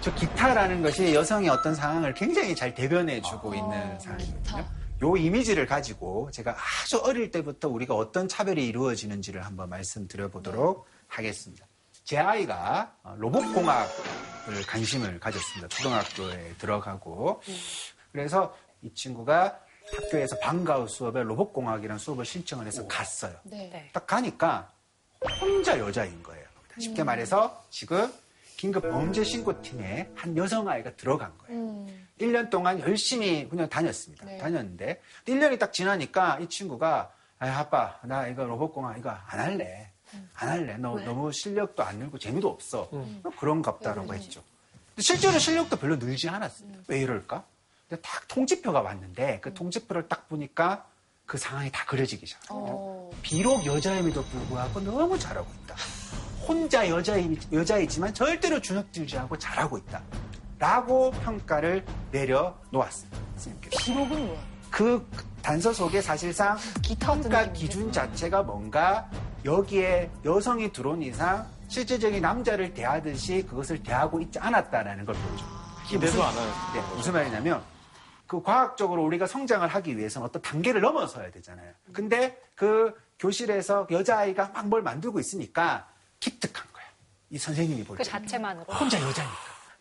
[0.00, 4.64] 저 기타라는 것이 여성의 어떤 상황을 굉장히 잘 대변해주고 있는 상황이거든요.
[5.02, 11.66] 요 이미지를 가지고 제가 아주 어릴 때부터 우리가 어떤 차별이 이루어지는지를 한번 말씀드려보도록 하겠습니다.
[12.04, 13.90] 제 아이가 어, 로봇공학을
[14.66, 15.68] 관심을 가졌습니다.
[15.68, 17.42] 초등학교에 들어가고.
[18.12, 19.60] 그래서 이 친구가
[19.94, 23.34] 학교에서 방과후 수업에 로봇공학이라는 수업을 신청을 해서 갔어요.
[23.44, 23.90] 네.
[23.92, 24.72] 딱 가니까
[25.40, 26.44] 혼자 여자인 거예요.
[26.78, 28.12] 쉽게 말해서 지금
[28.56, 31.86] 긴급 범죄 신고팀에 한 여성아이가 들어간 거예요.
[32.20, 34.24] 1년 동안 열심히 그냥 다녔습니다.
[34.24, 34.38] 네.
[34.38, 39.90] 다녔는데 1년이 딱 지나니까 이 친구가 아 아빠 나 이거 로봇공학 이거 안 할래.
[40.34, 40.76] 안 할래.
[40.76, 42.90] 너, 너무 실력도 안 늘고 재미도 없어.
[43.38, 44.42] 그런갑다라고 했죠.
[44.88, 46.80] 근데 실제로 실력도 별로 늘지 않았습니다.
[46.88, 47.44] 왜 이럴까?
[47.88, 50.86] 근데 딱 통지표가 왔는데 그 통지표를 딱 보니까
[51.26, 52.72] 그 상황이 다 그려지기 시작합니다.
[52.74, 53.10] 어.
[53.22, 55.74] 비록 여자임에도 불구하고 너무 잘하고 있다.
[56.46, 60.02] 혼자 여자이, 여자이지만 절대로 주눅들지 않고 잘하고 있다.
[60.58, 63.18] 라고 평가를 내려놓았습니다.
[63.36, 63.76] 선생님께서.
[63.82, 64.40] 기록은 뭐야?
[64.70, 65.06] 그
[65.42, 67.52] 단서 속에 사실상 기타 평가.
[67.52, 69.10] 기준 자체가 뭔가
[69.46, 75.44] 여기에 여성이 들어온 이상 실제적인 남자를 대하듯이 그것을 대하고 있지 않았다라는 걸 보여줘.
[75.86, 76.52] 이게 기대도 무슨- 안 하요.
[76.74, 77.62] 네, 무슨 말이냐면
[78.26, 81.72] 그 과학적으로 우리가 성장을 하기 위해서는 어떤 단계를 넘어서야 되잖아요.
[81.92, 86.84] 근데 그 교실에서 여자아이가 막 뭘 만들고 있으니까 기특한 거야.
[87.30, 88.10] 이 선생님이 볼그 때.
[88.10, 88.64] 자체만으로.
[88.74, 89.34] 혼자 여자니까.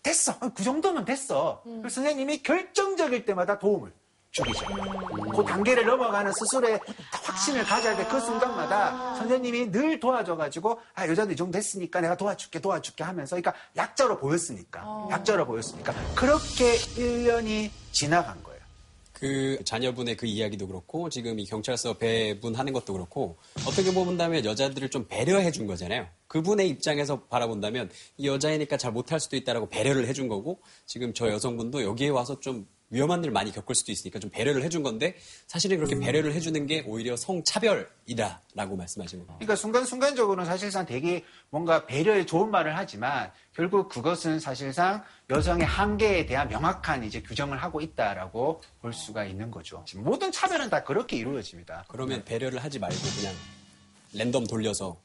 [0.03, 0.37] 됐어.
[0.53, 1.63] 그 정도면 됐어.
[1.63, 3.91] 그래서 선생님이 결정적일 때마다 도움을
[4.35, 4.65] 주기죠.
[5.33, 6.79] 그 단계를 넘어가는 스스로의
[7.11, 8.05] 확신을 가져야 돼.
[8.05, 13.53] 그 순간마다 선생님이 늘 도와줘가지고, 아, 여자도 이 정도 됐으니까 내가 도와줄게, 도와줄게 하면서, 그러니까
[13.77, 15.07] 약자로 보였으니까.
[15.09, 15.93] 약자로 보였으니까.
[16.15, 18.55] 그렇게 1년이 지나간 거예요.
[19.13, 25.07] 그 자녀분의 그 이야기도 그렇고 지금 이 경찰서 배분하는 것도 그렇고 어떻게 본다면 여자들을 좀
[25.07, 26.05] 배려해 준 거잖아요.
[26.27, 31.83] 그분의 입장에서 바라본다면 이 여자이니까 잘 못할 수도 있다라고 배려를 해준 거고 지금 저 여성분도
[31.83, 35.99] 여기에 와서 좀 위험한 일 많이 겪을 수도 있으니까 좀 배려를 해준 건데 사실은 그렇게
[35.99, 39.35] 배려를 해주는 게 오히려 성차별이다라고 말씀하신 거예요.
[39.37, 46.47] 그러니까 순간순간적으로는 사실상 되게 뭔가 배려에 좋은 말을 하지만 결국 그것은 사실상 여성의 한계에 대한
[46.47, 49.83] 명확한 이제 규정을 하고 있다라고 볼 수가 있는 거죠.
[49.97, 51.85] 모든 차별은 다 그렇게 이루어집니다.
[51.89, 53.33] 그러면 배려를 하지 말고 그냥
[54.13, 55.01] 랜덤 돌려서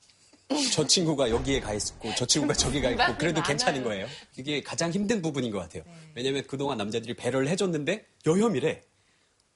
[0.73, 4.07] 저 친구가 여기에 가 있고 저 친구가 저기 가 있고 그래도 괜찮은 거예요.
[4.35, 5.83] 그게 가장 힘든 부분인 것 같아요.
[6.15, 8.83] 왜냐하면 그동안 남자들이 배려를 해줬는데 여혐이래.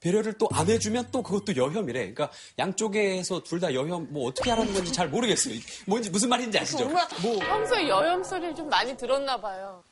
[0.05, 1.99] 배려를 또 안 해주면 또 그것도 여혐이래.
[2.13, 5.55] 그러니까 양쪽에서 둘 다 여혐 뭐 어떻게 하라는 건지 잘 모르겠어요.
[5.87, 6.87] 뭔지 무슨 말인지 아시죠?
[7.21, 9.83] 뭐 평소에 여염 소리를 좀 많이 들었나 봐요.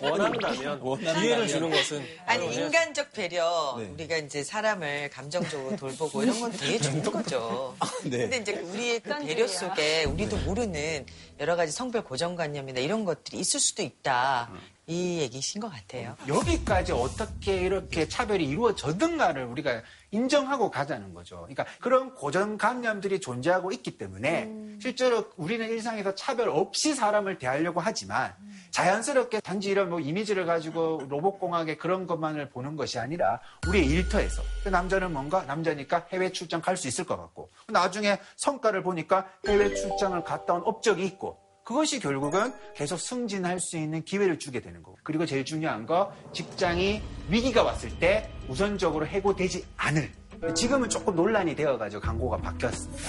[0.00, 1.20] 원한다면 원한다면.
[1.20, 3.84] 기회를 주는 것은 아니 인간적 배려 네.
[3.94, 7.76] 우리가 이제 사람을 감정적으로 돌보고 이런 건 되게 좋은 거죠.
[8.04, 8.18] 네.
[8.18, 11.04] 근데 이제 우리의 그 배려 속에 우리도 모르는
[11.40, 14.50] 여러 가지 성별 고정관념이나 이런 것들이 있을 수도 있다.
[14.90, 16.16] 이 얘기신 것 같아요.
[16.26, 21.36] 여기까지 어떻게 이렇게 차별이 이루어졌는가를 우리가 인정하고 가자는 거죠.
[21.42, 24.50] 그러니까 그런 고정관념들이 존재하고 있기 때문에
[24.80, 28.34] 실제로 우리는 일상에서 차별 없이 사람을 대하려고 하지만
[28.72, 34.42] 자연스럽게 단지 이런 뭐 이미지를 가지고 로봇공학의 그런 것만을 보는 것이 아니라 우리의 일터에서.
[34.64, 35.42] 그 남자는 뭔가?
[35.44, 37.50] 남자니까 해외 출장 갈 수 있을 것 같고.
[37.68, 41.38] 나중에 성과를 보니까 해외 출장을 갔다 온 업적이 있고
[41.70, 44.98] 그것이 결국은 계속 승진할 수 있는 기회를 주게 되는 거고.
[45.04, 50.10] 그리고 제일 중요한 거, 직장이 위기가 왔을 때 우선적으로 해고되지 않을.
[50.56, 53.04] 지금은 조금 논란이 되어가지고 광고가 바뀌었습니다.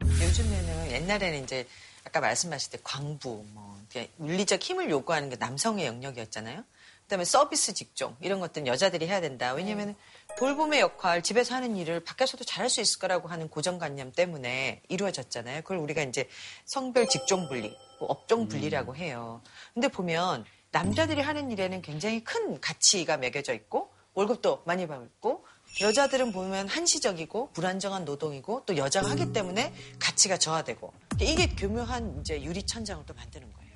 [0.00, 1.66] 요즘에는 옛날에는 이제
[2.04, 3.78] 아까 말씀하실 때 광부, 뭐
[4.16, 6.64] 물리적 힘을 요구하는 게 남성의 영역이었잖아요.
[7.02, 9.52] 그다음에 서비스 직종 이런 것들은 여자들이 해야 된다.
[9.52, 9.94] 왜냐하면
[10.36, 15.62] 돌봄의 역할, 집에서 하는 일을 밖에서도 잘할 수 있을 거라고 하는 고정관념 때문에 이루어졌잖아요.
[15.62, 16.28] 그걸 우리가 이제
[16.66, 19.40] 성별 직종 분리, 뭐 업종 분리라고 해요.
[19.72, 25.46] 근데 보면 남자들이 하는 일에는 굉장히 큰 가치가 매겨져 있고 월급도 많이 받고
[25.80, 33.04] 여자들은 보면 한시적이고 불안정한 노동이고 또 여자가 하기 때문에 가치가 저하되고 이게 교묘한 이제 유리천장을
[33.06, 33.72] 또 만드는 거예요.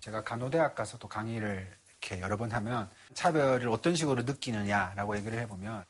[0.00, 5.84] 제가 간호대학 가서도 강의를 이렇게 여러 번 하면 차별을 어떤 식으로 느끼느냐라고 얘기를 해보면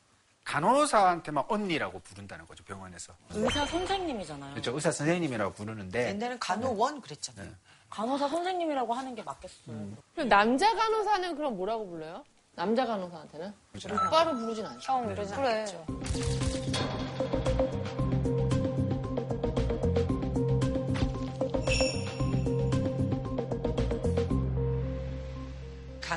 [0.45, 3.13] 간호사한테만 언니라고 부른다는 거죠, 병원에서.
[3.31, 4.53] 의사 선생님이잖아요.
[4.53, 4.73] 그렇죠.
[4.75, 7.51] 의사 선생님이라고 부르는데 옛날엔 간호원 그랬잖아요.
[7.91, 9.89] 간호사 선생님이라고 하는 게 맞겠어요.
[10.15, 12.25] 그럼 남자 간호사는 그럼 뭐라고 불러요?
[12.55, 13.53] 남자 간호사한테는?
[13.91, 14.07] 않아요.
[14.07, 14.93] 오빠로 부르진 않죠.
[14.93, 15.49] 형 이러지 그래.
[15.49, 15.87] 않겠죠.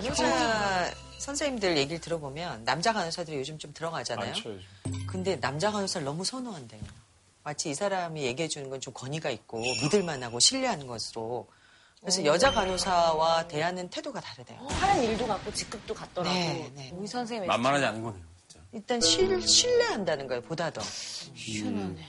[0.01, 4.27] 간호사 선생님들 얘기를 들어보면 남자 간호사들이 요즘 좀 들어가잖아요.
[4.31, 4.55] 많죠.
[5.07, 6.81] 근데 남자 간호사를 너무 선호한대요.
[7.43, 11.47] 마치 이 사람이 얘기해 주는 건 좀 권위가 있고 믿을 만하고 신뢰하는 것으로.
[11.99, 14.57] 그래서 여자 간호사와 대하는 태도가 다르대요.
[14.67, 16.33] 하는 일도 같고 직급도 같더라고.
[16.33, 16.91] 네, 네.
[16.95, 18.23] 우리 선생님의 만만하지 않은 거네요.
[18.47, 18.63] 진짜.
[18.71, 20.81] 일단 신, 신뢰한다는 거예요, 보다 더.
[21.35, 22.05] 희한하네.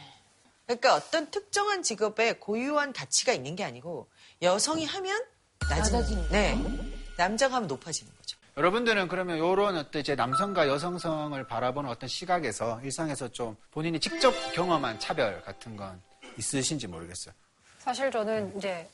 [0.66, 4.08] 그러니까 어떤 특정한 직업에 고유한 가치가 있는 게 아니고
[4.42, 5.20] 여성이 하면
[5.68, 6.89] 낮아지는 낮아지는 네.
[7.20, 8.38] 남자가 하면 높아지는 거죠.
[8.56, 14.98] 여러분들은 그러면 이런 어떤 이제 남성과 여성성을 바라보는 어떤 시각에서 일상에서 좀 본인이 직접 경험한
[14.98, 16.00] 차별 같은 건
[16.36, 17.34] 있으신지 모르겠어요.
[17.78, 18.88] 사실 저는 이제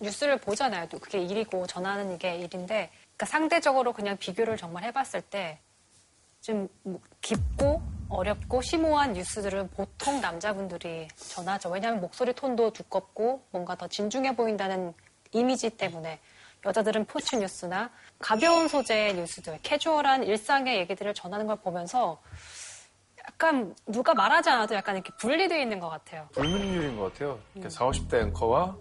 [0.00, 0.88] 뉴스를 보잖아요.
[0.88, 5.58] 또 그게 일이고 전하는 게 일인데, 그러니까 상대적으로 그냥 비교를 정말 해봤을 때
[6.44, 6.68] 좀
[7.22, 11.70] 깊고 어렵고 심오한 뉴스들은 보통 남자분들이 전하죠.
[11.70, 14.92] 왜냐하면 목소리 톤도 두껍고 뭔가 더 진중해 보인다는
[15.32, 16.20] 이미지 때문에
[16.64, 22.20] 여자들은 포츠 뉴스나 가벼운 소재의 뉴스들, 캐주얼한 일상의 얘기들을 전하는 걸 보면서
[23.26, 26.28] 약간 누가 말하지 않아도 약간 이렇게 분리되어 있는 것 같아요.
[26.32, 27.38] 불문율인 것 같아요.
[27.52, 28.76] 그러니까 40, 50대 앵커와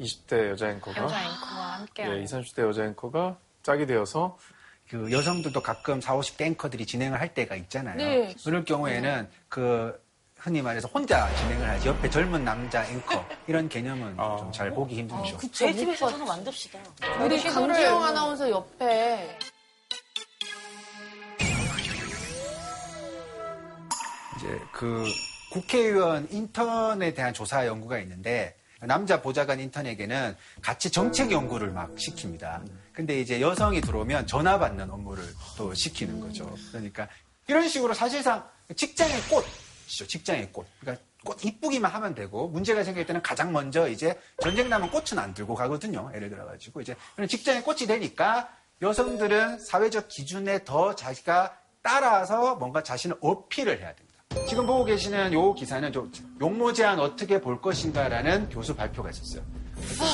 [0.00, 2.22] 20대 여자 앵커가 여자 앵커와 함께 예, 하는.
[2.22, 4.38] 20, 30대 여자 앵커가 짝이 되어서
[4.88, 7.96] 그 여성들도 가끔 40, 50대 앵커들이 진행을 할 때가 있잖아요.
[7.96, 8.34] 네.
[8.44, 10.00] 그럴 경우에는 그
[10.38, 15.36] 흔히 말해서 혼자 진행을 하지 옆에 젊은 남자 앵커 이런 개념은 좀잘 보기 힘들죠.
[15.52, 16.78] 저희 집에서 하나 만듭시다.
[17.24, 19.38] 우리 강주영 아나운서 옆에
[24.36, 25.04] 이제 그
[25.50, 32.62] 국회의원 인턴에 대한 조사 연구가 있는데 남자 보좌관 인턴에게는 같이 정책 연구를 막 시킵니다.
[32.92, 35.24] 근데 이제 여성이 들어오면 전화 받는 업무를
[35.56, 36.48] 또 시키는 거죠.
[36.70, 37.08] 그러니까
[37.48, 39.44] 이런 식으로 사실상 직장의 꽃
[39.88, 40.06] 이죠.
[40.06, 40.66] 직장의 꽃.
[40.80, 45.34] 그러니까 꽃 이쁘기만 하면 되고 문제가 생길 때는 가장 먼저 이제 전쟁 나면 꽃은 안
[45.34, 46.10] 들고 가거든요.
[46.14, 46.94] 예를 들어 가지고 이제
[47.28, 48.48] 직장의 꽃이 되니까
[48.80, 54.18] 여성들은 사회적 기준에 더 자기가 따라서 뭔가 자신을 어필을 해야 됩니다.
[54.46, 59.42] 지금 보고 계시는 요 기사는 좀 용모 제한 어떻게 볼 것인가라는 교수 발표가 있었어요.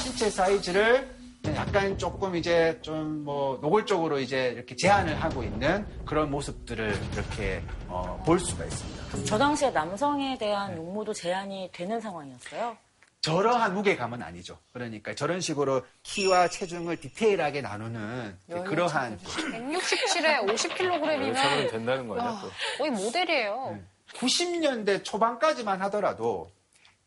[0.02, 1.13] 신체 사이즈를
[1.54, 8.22] 약간 조금 이제 좀 뭐 노골적으로 이제 이렇게 제한을 하고 있는 그런 모습들을 이렇게 어,
[8.26, 9.24] 볼 수가 있습니다.
[9.24, 12.76] 저 당시에 남성에 대한 용모도 제한이 되는 상황이었어요.
[13.22, 14.58] 저러한 무게감은 아니죠.
[14.74, 22.40] 그러니까 저런 식으로 키와 체중을 디테일하게 나누는 그러한 167에 50kg이면 여성은 된다는 거 아니야?
[22.42, 22.50] 또.
[22.78, 23.78] 거의 모델이에요.
[24.16, 26.50] 90년대 초반까지만 하더라도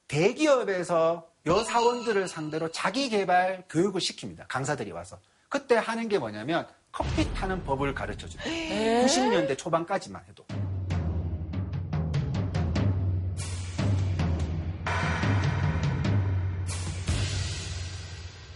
[0.08, 4.46] 대기업에서 여사원들을 상대로 자기 개발 교육을 시킵니다.
[4.50, 5.18] 강사들이 와서.
[5.48, 8.44] 그때 하는 게 뭐냐면 커피 타는 법을 가르쳐 줘요.
[8.44, 10.46] 90년대 초반까지만 해도.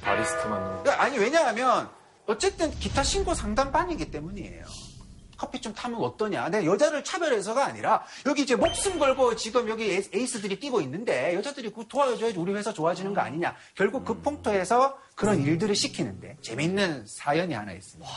[0.02, 0.44] 바리스타.
[0.84, 1.90] 그러니까 아니 왜냐하면
[2.28, 4.66] 어쨌든 기타 신고 상담반이기 때문이에요.
[5.42, 6.50] 커피 좀 타면 어떠냐?
[6.50, 11.72] 내가 여자를 차별해서가 아니라 여기 이제 목숨 걸고 지금 여기 에이- 에이스들이 뛰고 있는데 여자들이
[11.72, 13.56] 그 도와줘야지 우리 회사 좋아지는 거 아니냐?
[13.74, 18.08] 결국 그 풍토에서 그런 일들을 시키는데 재밌는 사연이 하나 있습니다.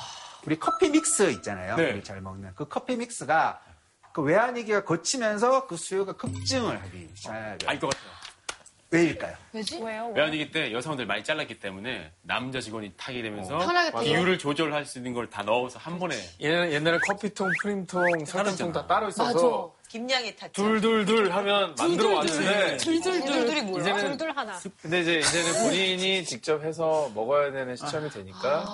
[0.44, 1.76] 우리 커피 믹스 있잖아요.
[1.76, 1.92] 네.
[1.92, 3.58] 우리 잘 먹는 그 커피 믹스가
[4.12, 7.56] 그 외환위기가 거치면서 그 수요가 급증을 하기 시작해요.
[7.64, 8.23] 알 것 같아요.
[8.94, 9.34] 왜일까요?
[9.52, 9.82] 왜지?
[9.82, 10.12] 왜요?
[10.14, 14.04] 외환위기 때 여성들 많이 잘랐기 때문에 남자 직원이 타게 되면서 타게.
[14.04, 18.86] 비율을 조절할 수 있는 걸 다 넣어서 한 번에 옛날에, 옛날에 커피통, 프림통, 설탕통 다
[18.86, 19.32] 따로 있어서
[19.72, 19.84] 맞아.
[19.88, 20.52] 김양이 탔죠.
[20.62, 23.82] 둘둘둘 하면 만들어 왔는데 둘둘둘이 뭐야?
[23.82, 24.58] 이제는 둘둘 하나.
[24.80, 28.64] 근데 이제 이제는 본인이 직접 해서 먹어야 되는 시점이 되니까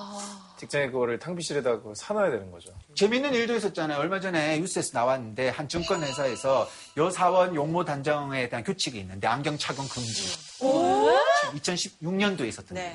[0.61, 2.71] 직장에 그거를 탕비실에다 그걸 사놔야 되는 거죠.
[2.95, 3.99] 재밌는 일도 있었잖아요.
[3.99, 6.69] 얼마 전에 뉴스에서 나왔는데 한 증권 회사에서
[6.99, 10.37] 여사원 용모 단정에 대한 규칙이 있는데 안경 착용 금지.
[10.61, 12.95] 2016년도에 있었던 네.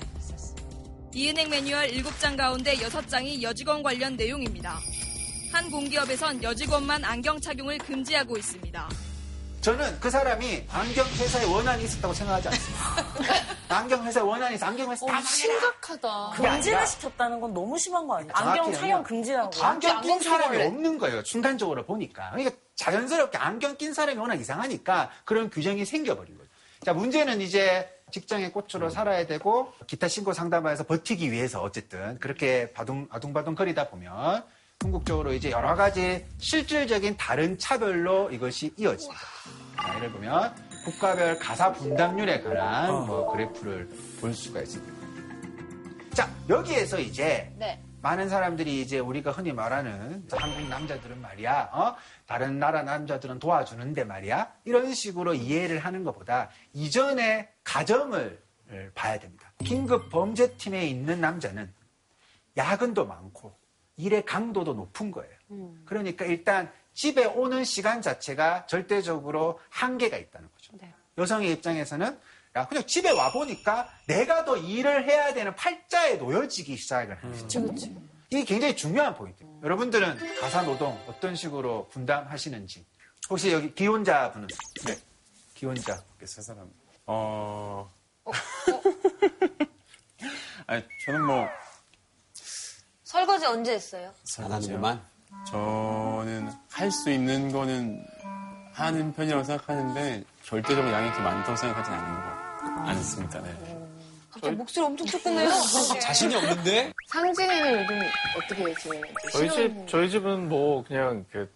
[1.12, 4.80] 이은행 매뉴얼 7장 가운데 6장이 여직원 관련 내용입니다.
[5.52, 8.90] 한 공기업에선 여직원만 안경 착용을 금지하고 있습니다.
[9.66, 12.86] 저는 그 사람이 안경 회사에 원한이 있었다고 생각하지 않습니다.
[13.76, 14.68] 안경 회사에 원한이 있어.
[14.68, 15.28] 안경 회사 다 망해라.
[15.28, 16.30] 심각하다.
[16.36, 18.32] 금지를 아니라 시켰다는 건 너무 심한 거 아니에요?
[18.36, 19.64] 안경 착용 금지라고.
[19.64, 20.62] 안경 낀 사람이.
[20.62, 21.24] 없는 거예요.
[21.24, 22.30] 순간적으로 보니까.
[22.30, 26.48] 그러니까 자연스럽게 안경 낀 사람이 워낙 이상하니까 그런 규정이 생겨버린 거죠.
[26.84, 33.08] 자, 문제는 이제 직장의 꽃으로 살아야 되고 기타 신고 상담하에서 버티기 위해서 어쨌든 그렇게 바둥,
[33.10, 34.46] 아둥바둥 거리다 보면
[34.86, 39.22] 궁극적으로 이제 여러 가지 실질적인 다른 차별로 이것이 이어집니다.
[39.82, 43.90] 자, 예를 보면 국가별 가사 분담률에 관한 뭐 그래프를
[44.22, 44.94] 볼 수가 있습니다.
[46.14, 47.82] 자, 여기에서 이제 네.
[48.02, 51.96] 많은 사람들이 이제 우리가 흔히 말하는 한국 남자들은 말이야, 어?
[52.28, 58.40] 다른 나라 남자들은 도와주는데 말이야, 이런 식으로 이해를 하는 것보다 이전의 가정을
[58.94, 59.52] 봐야 됩니다.
[59.64, 61.74] 긴급 범죄팀에 있는 남자는
[62.56, 63.58] 야근도 많고
[63.98, 65.34] 일의 강도도 높은 거예요.
[65.86, 70.74] 그러니까 일단 집에 오는 시간 자체가 절대적으로 한계가 있다는 거죠.
[70.82, 70.94] 네.
[71.18, 72.20] 여성의 입장에서는
[72.56, 77.66] 야, 그냥 집에 와 보니까 내가 더 일을 해야 되는 팔자에 놓여지기 시작을 하는 거죠.
[78.30, 79.60] 이게 굉장히 중요한 포인트예요.
[79.62, 82.86] 여러분들은 가사 노동 어떤 식으로 분담하시는지
[83.30, 84.48] 혹시 여기 기혼자 분은
[84.86, 84.96] 네.
[85.54, 86.70] 기혼자 세 사람.
[87.06, 87.92] 어.
[90.68, 91.48] 아니, 저는 뭐
[93.36, 94.12] 설거지 언제 했어요?
[94.40, 95.02] 안 하는구만.
[95.48, 98.04] 저는 할 수 있는 거는
[98.74, 103.42] 하는 편이라고 생각하는데 절대적으로 양이 그렇게 많다고 생각하진 않는 것 않습니다.
[103.42, 103.54] 네.
[104.32, 105.50] 갑자기 목소리 엄청 조그매요.
[106.02, 106.92] 자신이 없는데?
[107.08, 108.02] 상진이는 요즘
[108.38, 109.02] 어떻게 지내요?
[109.32, 111.50] 저희 집, 저희 집은 뭐 그냥 그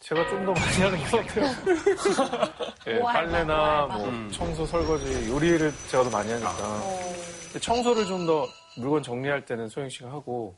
[0.00, 2.52] 제가 좀 더 많이 하는 것 같아요.
[2.88, 4.30] 예, 빨래나 뭐 음.
[4.32, 6.52] 청소, 설거지, 요리를 제가 더 많이 하니까.
[7.44, 8.46] 근데 청소를 좀 더
[8.78, 10.56] 물건 정리할 때는 소영 씨가 하고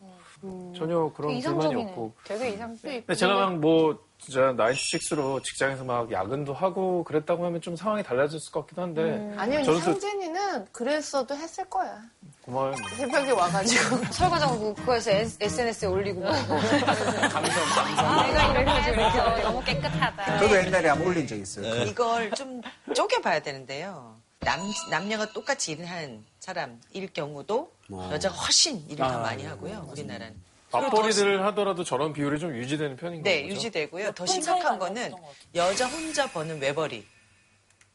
[0.76, 1.82] 전혀 그런 불만이.
[1.84, 2.12] 없고.
[2.24, 8.02] 되게 이상적이 근데 제가 막뭐 진짜 나이트식스로 직장에서 막 야근도 하고 그랬다고 하면 좀 상황이
[8.02, 12.00] 달라졌을 것 같기도 한데 아니면 저는 또- 상진이는 그랬어도 했을 거야.
[12.42, 12.74] 고마워요.
[12.96, 13.96] 새벽에 와가지고.
[14.12, 16.30] 설거지하고 그거에서 SNS에 올리고 뭐.
[16.84, 18.06] 감성, 감성.
[18.06, 20.38] 아, 내가 이렇게 해서 너무 깨끗하다.
[20.38, 21.84] 저도 옛날에 한번 올린 적이 있어요.
[21.84, 22.60] 이걸 좀
[22.94, 24.16] 쪼개봐야 되는데요.
[24.40, 28.10] 남, 남녀가 똑같이 일을 하는 사람일 경우도 어.
[28.12, 29.86] 여자가 훨씬 일을 더 아, 많이 하고요.
[29.90, 30.42] 우리나라는.
[30.72, 33.54] 맞벌이를 하더라도 저런 비율이 좀 유지되는 편인 네, 거죠.
[33.54, 34.12] 유지되고요.
[34.12, 35.14] 더큰 심각한 거는.
[35.54, 37.06] 여자 혼자 버는 외벌이.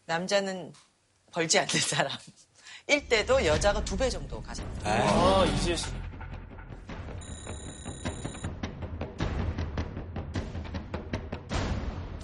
[0.06, 0.74] 남자는
[1.32, 2.12] 벌지 않는 사람.
[2.88, 4.90] 일 때도 여자가 두 배 정도 가져갑니다.
[4.90, 5.86] 아, 이지혜 씨.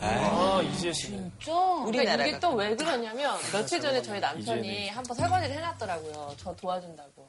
[0.01, 1.07] 아, 이지혜 씨.
[1.07, 1.51] 진짜?
[1.53, 4.89] 우리나라가 그러니까 이게 또 왜 그러냐면 며칠 전에 저희 남편이.
[4.89, 6.35] 한번 설거지를 해놨더라고요.
[6.37, 7.27] 저 도와준다고.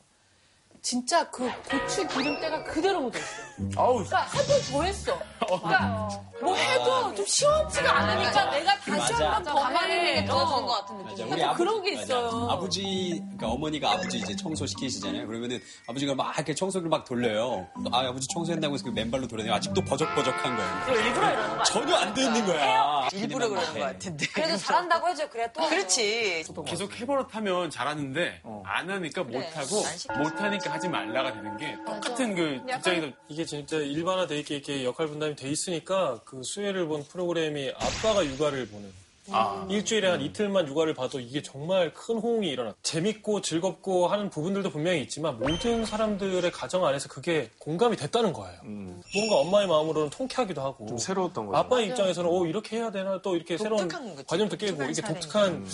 [0.91, 3.47] 진짜 그 고추 기름때가 그대로 묻어있어요.
[3.77, 5.19] 아우, 그러니까 하도 더 했어.
[5.41, 6.09] 그러니까
[6.41, 9.13] 뭐 해도 좀 시원치가 않으니까 내가 다시.
[9.15, 10.37] 한 번 더 가만히 있는 게 어.
[10.37, 11.11] 것 같은 느낌.
[11.29, 11.35] 맞아.
[11.35, 12.03] 우리 아버지, 그런 게 맞아.
[12.05, 12.49] 있어요.
[12.51, 15.27] 아버지, 그러니까 어머니가 아버지 이제 청소 시키시잖아요.
[15.27, 17.67] 그러면은 아버지가 막 이렇게 청소기를 막 돌려요.
[17.91, 21.05] 아, 아버지 청소했다고 해서 그 맨발로 돌아다니고 아직도 버적버적한 거예요.
[21.05, 23.09] 일부러 이러는 거 전혀 안 되는 거야.
[23.13, 24.27] 일부러 그러는 것 같은데.
[24.29, 25.29] 그래도 잘한다고 해줘.
[25.31, 25.69] 그래야 또.
[25.69, 26.45] 그렇지.
[26.65, 28.63] 계속 해버릇하면 잘하는데 어.
[28.65, 30.21] 안 하니까 그래, 못하고 안 시켜서.
[30.21, 35.35] 못하니까 하지 말라가 되는 게 똑같은 그 직장에서 이게 진짜 일반화돼 있게 이렇게 역할 분담이
[35.35, 39.67] 돼 있으니까 그 수혜를 본 프로그램이 아빠가 육아를 보는 아.
[39.71, 42.75] 일주일에 한 이틀만 육아를 봐도 이게 정말 큰 호응이 일어나.
[42.83, 48.61] 재밌고 즐겁고 하는 부분들도 분명히 있지만 모든 사람들의 가정 안에서 그게 공감이 됐다는 거예요.
[48.63, 50.87] 뭔가 엄마의 마음으로는 통쾌하기도 하고.
[50.87, 51.57] 좀 새로웠던 거죠.
[51.59, 53.89] 아빠 의 입장에서는 어 이렇게 해야 되나 또 이렇게 새로운.
[54.27, 54.93] 관념도 깨고 사례.
[55.15, 55.67] 독특한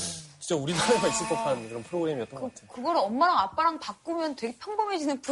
[0.43, 2.69] 진짜 우리나라에만 있을 법한 그런 프로그램이었던 것 같아요.
[2.69, 5.23] 그거를 엄마랑 아빠랑 바꾸면 되게 평범해지는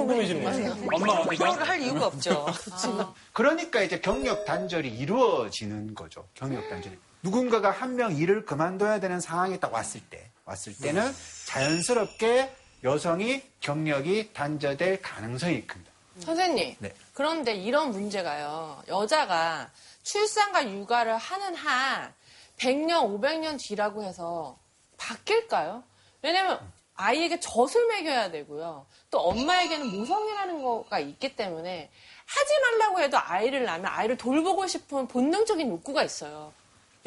[0.45, 0.77] 같아요.
[0.93, 2.47] 엄마 그걸 할 이유가 없죠.
[3.33, 6.27] 그러니까 이제 경력 단절이 이루어지는 거죠.
[6.35, 6.97] 경력 단절이.
[7.23, 11.13] 누군가가 한 명 일을 그만둬야 되는 상황이 딱 왔을 때, 왔을 때는
[11.47, 12.55] 자연스럽게
[12.85, 15.91] 여성이 경력이 단절될 가능성이 큽니다.
[16.21, 16.95] 선생님, 네.
[17.15, 18.83] 그런데 이런 문제가요.
[18.89, 19.71] 여자가
[20.03, 22.13] 출산과 육아를 하는 한
[22.59, 24.59] 100년, 500년 뒤라고 해서
[24.97, 25.83] 바뀔까요?
[26.23, 26.59] 왜냐면
[26.95, 28.87] 아이에게 젖을 먹여야 되고요.
[29.11, 31.91] 또 엄마에게는 모성이라는 거가 있기 때문에
[32.27, 36.53] 하지 말라고 해도 아이를 낳으면 아이를 돌보고 싶은 본능적인 욕구가 있어요.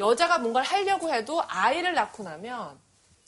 [0.00, 2.78] 여자가 뭔가를 하려고 해도 아이를 낳고 나면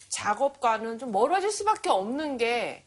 [0.08, 2.86] 작업과는 좀 멀어질 수밖에 없는 게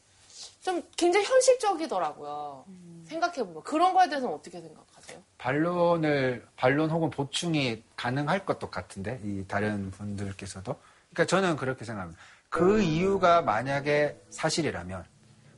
[0.62, 2.66] 좀 굉장히 현실적이더라고요.
[3.08, 3.64] 생각해보면.
[3.64, 5.20] 그런 거에 대해서는 어떻게 생각하세요?
[5.38, 10.76] 반론을, 반론 혹은 보충이 가능할 것도 같은데, 이 다른 분들께서도.
[11.10, 12.22] 그러니까 저는 그렇게 생각합니다.
[12.50, 15.06] 그 이유가 만약에 사실이라면,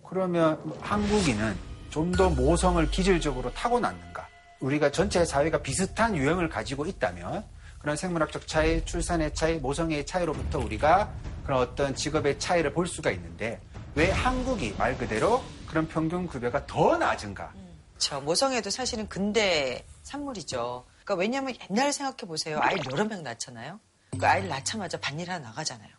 [0.07, 1.57] 그러면 한국인은
[1.89, 4.27] 좀 더 모성을 기질적으로 타고났는가?
[4.61, 7.43] 우리가 전체 사회가 비슷한 유형을 가지고 있다면,
[7.81, 11.11] 그런 생물학적 차이, 출산의 차이, 모성의 차이로부터 우리가
[11.43, 13.59] 그런 어떤 직업의 차이를 볼 수가 있는데,
[13.95, 17.53] 왜 한국이 말 그대로 그런 평균 급여가 더 낮은가?
[17.97, 20.85] 저 모성애도 사실은 근대 산물이죠.
[21.03, 22.59] 그러니까 왜냐하면 옛날 생각해 보세요.
[22.61, 23.79] 아이를 여러 명 낳잖아요.
[24.17, 25.89] 그 아이를 낳자마자 반일 하나 나가잖아요.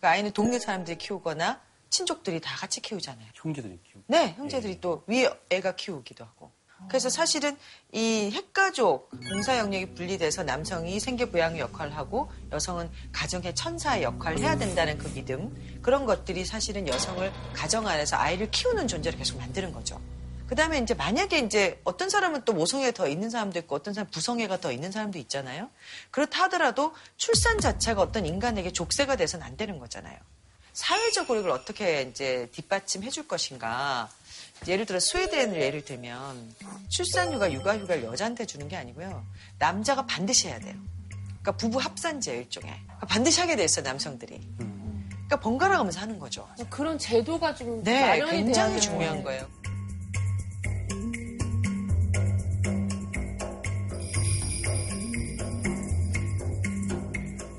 [0.00, 3.28] 그 아이는 동네 사람들이 키우거나 친족들이 다 같이 키우잖아요.
[3.34, 4.04] 형제들이 키우고.
[4.06, 6.52] 네, 형제들이 또 위에 애가 키우기도 하고.
[6.88, 7.56] 그래서 사실은
[7.92, 14.98] 이 핵가족 공사 영역이 분리돼서 남성이 생계부양의 역할을 하고 여성은 가정의 천사의 역할을 해야 된다는
[14.98, 20.00] 그 믿음 그런 것들이 사실은 여성을 가정 안에서 아이를 키우는 존재로 계속 만드는 거죠.
[20.52, 24.10] 그 다음에 이제 만약에 이제 어떤 사람은 또 모성애가 더 있는 사람도 있고 어떤 사람은
[24.10, 25.70] 부성애가 더 있는 사람도 있잖아요.
[26.10, 30.18] 그렇다 하더라도 출산 자체가 어떤 인간에게 족쇄가 돼서는 안 되는 거잖아요.
[30.74, 34.10] 사회적으로 이걸 어떻게 이제 뒷받침해 줄 것인가.
[34.66, 36.54] 예를 들어 스웨덴을 예를 들면
[36.88, 39.24] 출산휴가, 육아휴가를 여자한테 주는 게 아니고요.
[39.58, 40.74] 남자가 반드시 해야 돼요.
[41.40, 42.70] 그러니까 부부 합산제예요, 일종의.
[42.84, 44.40] 그러니까 반드시 하게 돼 있어요, 남성들이.
[44.56, 46.48] 그러니까 번갈아 가면서 하는 거죠.
[46.70, 49.48] 그런 제도가 좀 네, 굉장히 중요한 거예요.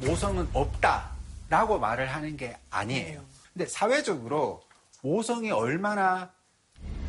[0.05, 3.21] 모성은 없다라고 말을 하는 게 아니에요.
[3.53, 4.61] 근데 사회적으로
[5.01, 6.31] 모성이 얼마나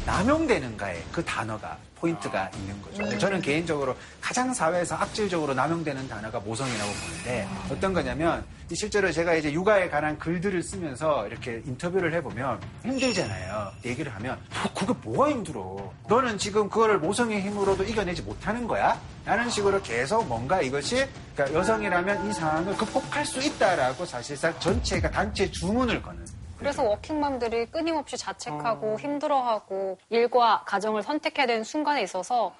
[0.07, 3.03] 남용되는가에 그 단어가 포인트가 있는 거죠.
[3.03, 9.35] 근데 저는 개인적으로 가장 사회에서 악질적으로 남용되는 단어가 모성이라고 보는데 어떤 거냐면 이 실제로 제가
[9.35, 13.73] 이제 육아에 관한 글들을 쓰면서 이렇게 인터뷰를 해보면 힘들잖아요.
[13.87, 15.93] 얘기를 하면 뭐, 그게 뭐가 힘들어?
[16.09, 19.01] 너는 지금 그거를 모성의 힘으로도 이겨내지 못하는 거야?
[19.25, 25.51] 라는 식으로 계속 뭔가 이것이 그러니까 여성이라면 이 상황을 극복할 수 있다라고 사실상 전체가 단체
[25.51, 26.25] 주문을 거는
[26.65, 32.55] 그래서 워킹맘들이 끊임없이 자책하고 힘들어하고 일과 가정을 선택해야 되는 순간에 있어서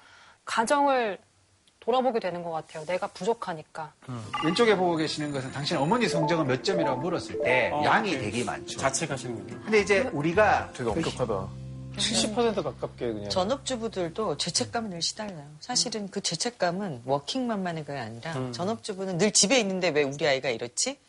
[0.45, 1.17] 가정을
[1.79, 2.85] 돌아보게 되는 것 같아요.
[2.85, 3.93] 내가 부족하니까.
[4.43, 8.19] 왼쪽에 보고 계시는 것은 당신 어머니 성적은 몇 점이라고 물었을 때 어, 양이 네.
[8.19, 8.77] 되게 많죠.
[8.77, 9.61] 자책하시는군요.
[9.63, 11.47] 근데 이제 우리가 되게 엄격하다.
[11.97, 13.29] 70% 가깝게 그냥.
[13.29, 15.47] 전업주부들도 죄책감을 늘 시달려요.
[15.59, 20.99] 사실은 그 죄책감은 워킹맘만의 게 아니라 전업주부는 늘 집에 있는데 왜 우리 아이가 이렇지?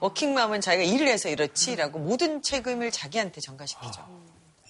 [0.00, 4.06] 워킹맘은 자기가 일을 해서 이렇지라고 모든 책임을 자기한테 전가시키죠.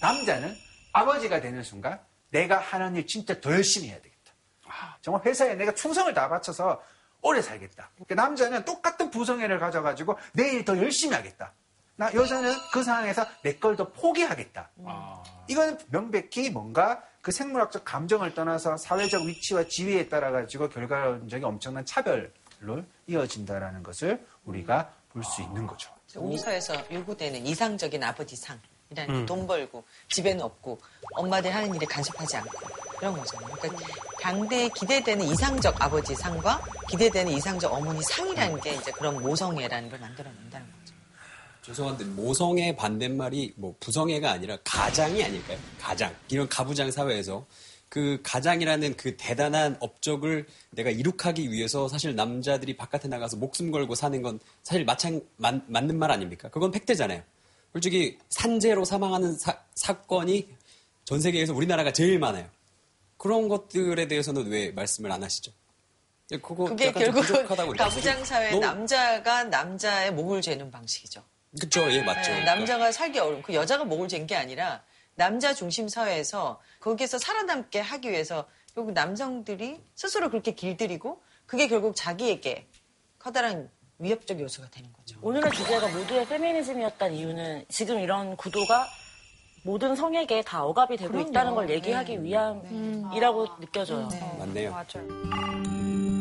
[0.01, 0.57] 남자는
[0.93, 2.01] 아버지가 되는 순간
[2.31, 4.33] 내가 하는 일 진짜 더 열심히 해야 되겠다.
[5.01, 6.83] 정말 회사에 내가 충성을 다 바쳐서
[7.21, 7.91] 오래 살겠다.
[7.95, 11.53] 그러니까 남자는 똑같은 부성애를 가져가지고 내일 더 열심히 하겠다.
[11.97, 14.71] 나 여자는 그 상황에서 내 걸 더 포기하겠다.
[15.49, 22.85] 이거는 명백히 뭔가 그 생물학적 감정을 떠나서 사회적 위치와 지위에 따라 가지고 결과론적인 엄청난 차별로
[23.09, 25.91] 이어진다라는 것을 우리가 볼 수 있는 거죠.
[26.17, 28.59] 우리 사회에서 요구되는 이상적인 아버지상
[28.91, 30.81] 이라는 돈 벌고 집에는 없고
[31.13, 32.51] 엄마들 하는 일에 간섭하지 않고
[32.99, 33.55] 그런 거잖아요.
[33.57, 33.87] 그러니까
[34.21, 40.67] 당대에 기대되는 이상적 아버지 상과 기대되는 이상적 어머니 상이라는 게 이제 그런 모성애라는 걸 만들어낸다는
[40.67, 40.95] 거죠.
[41.63, 45.59] 죄송한데 모성의 반대말이 뭐 부성애가 아니라 가장이 아닐까요?
[45.79, 46.15] 가장.
[46.31, 47.45] 이런 가부장 사회에서
[47.89, 54.21] 그 가장이라는 그 대단한 업적을 내가 이룩하기 위해서 사실 남자들이 바깥에 나가서 목숨 걸고 사는
[54.21, 56.49] 건 사실 마찬 맞, 맞는 말 아닙니까?
[56.51, 57.23] 그건 팩트잖아요.
[57.73, 60.49] 솔직히 산재로 사망하는 사, 사건이
[61.05, 62.47] 전 세계에서 우리나라가 제일 많아요.
[63.17, 65.51] 그런 것들에 대해서는 왜 말씀을 안 하시죠?
[66.43, 71.23] 그거 그게 부족하다고 가부장 사회 너무- 남자가 남자의 목을 재는 방식이죠.
[71.59, 72.31] 그쵸, 예, 맞죠.
[72.31, 74.83] 네, 남자가 살기 어려운 그 여자가 목을 잰 게 아니라
[75.19, 82.69] 남자 중심 사회에서 거기에서 살아남게 하기 위해서 결국 남성들이 스스로 그렇게 길들이고 그게 결국 자기에게
[83.19, 85.19] 커다란 위협적 요소가 되는 거죠.
[85.21, 88.87] 오늘의 주제가 모두의 페미니즘이었던 이유는 지금 이런 구도가
[89.65, 91.29] 모든 성에게 다 억압이 되고 그럼요.
[91.29, 92.23] 있다는 걸 얘기하기 네.
[92.23, 94.09] 위함이라고 느껴져요.
[94.39, 94.71] 맞네요.
[94.71, 96.18] 맞아요.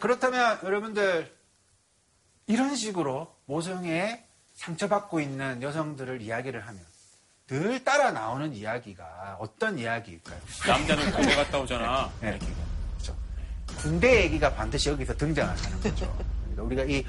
[0.00, 1.34] 그렇다면 여러분들
[2.46, 4.24] 이런 식으로 모성애에
[4.54, 6.80] 상처받고 있는 여성들을 이야기를 하면
[7.48, 10.38] 늘 따라 나오는 이야기가 어떤 이야기일까요?
[10.66, 12.10] 남자는 군대 갔다 오잖아.
[12.20, 12.38] 네.
[12.92, 13.16] 그렇죠.
[13.78, 16.16] 군대 얘기가 반드시 여기서 등장을 하는 거죠.
[16.42, 17.04] 그러니까 우리가 이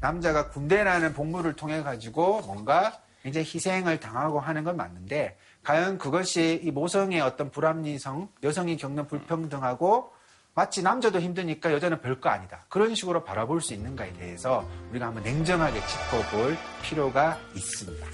[0.00, 6.70] 남자가 군대라는 복무를 통해 가지고 뭔가 이제 희생을 당하고 하는 건 맞는데 과연 그것이 이
[6.70, 10.12] 모성의 어떤 불합리성, 여성이 겪는 불평등하고
[10.54, 12.64] 마치 남자도 힘드니까 여자는 별거 아니다.
[12.68, 18.06] 그런 식으로 바라볼 수 있는가에 대해서 우리가 한번 냉정하게 짚어볼 필요가 있습니다.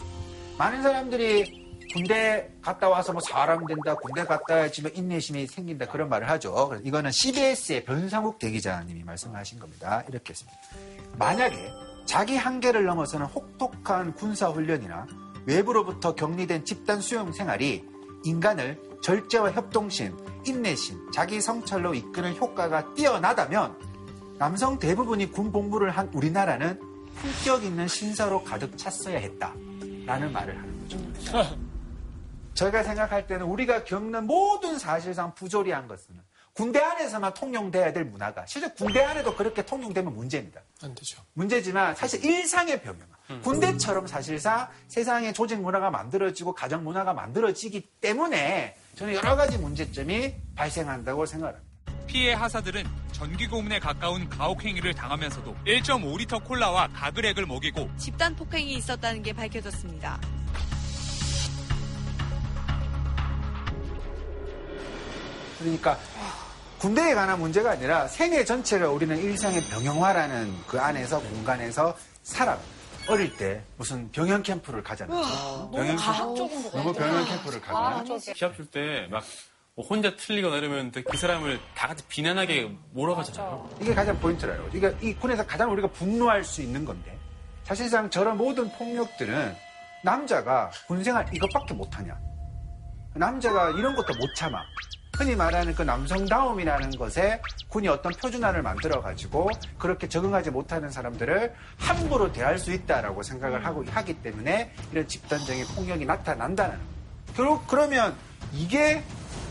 [0.59, 6.09] 많은 사람들이 군대 갔다 와서 뭐 사람 된다, 군대 갔다 와야지 뭐 인내심이 생긴다 그런
[6.09, 6.79] 말을 하죠.
[6.85, 10.05] 이거는 CBS의 변상욱 대기자님이 말씀하신 겁니다.
[10.09, 10.59] 이렇게 했습니다.
[11.19, 11.71] 만약에
[12.05, 15.07] 자기 한계를 넘어서는 혹독한 군사 훈련이나
[15.47, 17.85] 외부로부터 격리된 집단 수용 생활이
[18.25, 23.79] 인간을 절제와 협동심, 인내심, 자기 성찰로 이끄는 효과가 뛰어나다면
[24.37, 26.81] 남성 대부분이 군 복무를 한 우리나라는
[27.15, 30.99] 품격 있는 신사로 가득 찼어야 했다라는 말을 하는 거죠.
[32.55, 36.21] 저희가 생각할 때는 우리가 겪는 모든 사실상 부조리한 것은
[36.53, 40.63] 군대 안에서만 통용돼야 될 문화가 실제 군대 안에도 그렇게 통용되면 문제입니다.
[40.83, 41.23] 안 되죠.
[41.35, 43.07] 문제지만 사실 일상의 병영.
[43.43, 51.27] 군대처럼 사실상 세상의 조직 문화가 만들어지고 가정 문화가 만들어지기 때문에 저는 여러 가지 문제점이 발생한다고
[51.27, 51.67] 생각합니다.
[52.07, 52.83] 피해 하사들은
[53.13, 60.19] 전기 고문에 가까운 가혹 행위를 당하면서도 1.5리터 콜라와 가글액을 먹이고 집단 폭행이 있었다는 게 밝혀졌습니다.
[65.59, 65.99] 그러니까
[66.79, 72.59] 군대에 관한 문제가 아니라 생애 전체를 우리는 일상의 병영화라는 그 안에서 공간에서 살아.
[73.09, 75.71] 어릴 때 무슨 병영 캠프를 가잖아요.
[75.73, 76.03] 병영 캠프.
[76.03, 79.23] 과학적인 거 너무 병영 캠프를 가면 시합 줄 때 막
[79.77, 83.69] 혼자 틀리거나 이러면 그 사람을 다 같이 비난하게 몰아가잖아요.
[83.83, 84.71] 이게 가장 포인트라요.
[84.73, 87.17] 이게 이 군에서 가장 우리가 분노할 수 있는 건데
[87.63, 89.55] 사실상 저런 모든 폭력들은
[90.03, 92.17] 남자가 군생활 이것밖에 못하냐.
[93.15, 94.59] 남자가 이런 것도 못 참아.
[95.17, 102.59] 흔히 말하는 그 남성다움이라는 것에 군이 어떤 표준화를 만들어가지고 그렇게 적응하지 못하는 사람들을 함부로 대할
[102.59, 106.79] 수 있다라고 생각을 하고 하기 때문에 이런 집단적인 폭력이 나타난다는.
[107.35, 108.17] 결국 그러면
[108.53, 109.03] 이게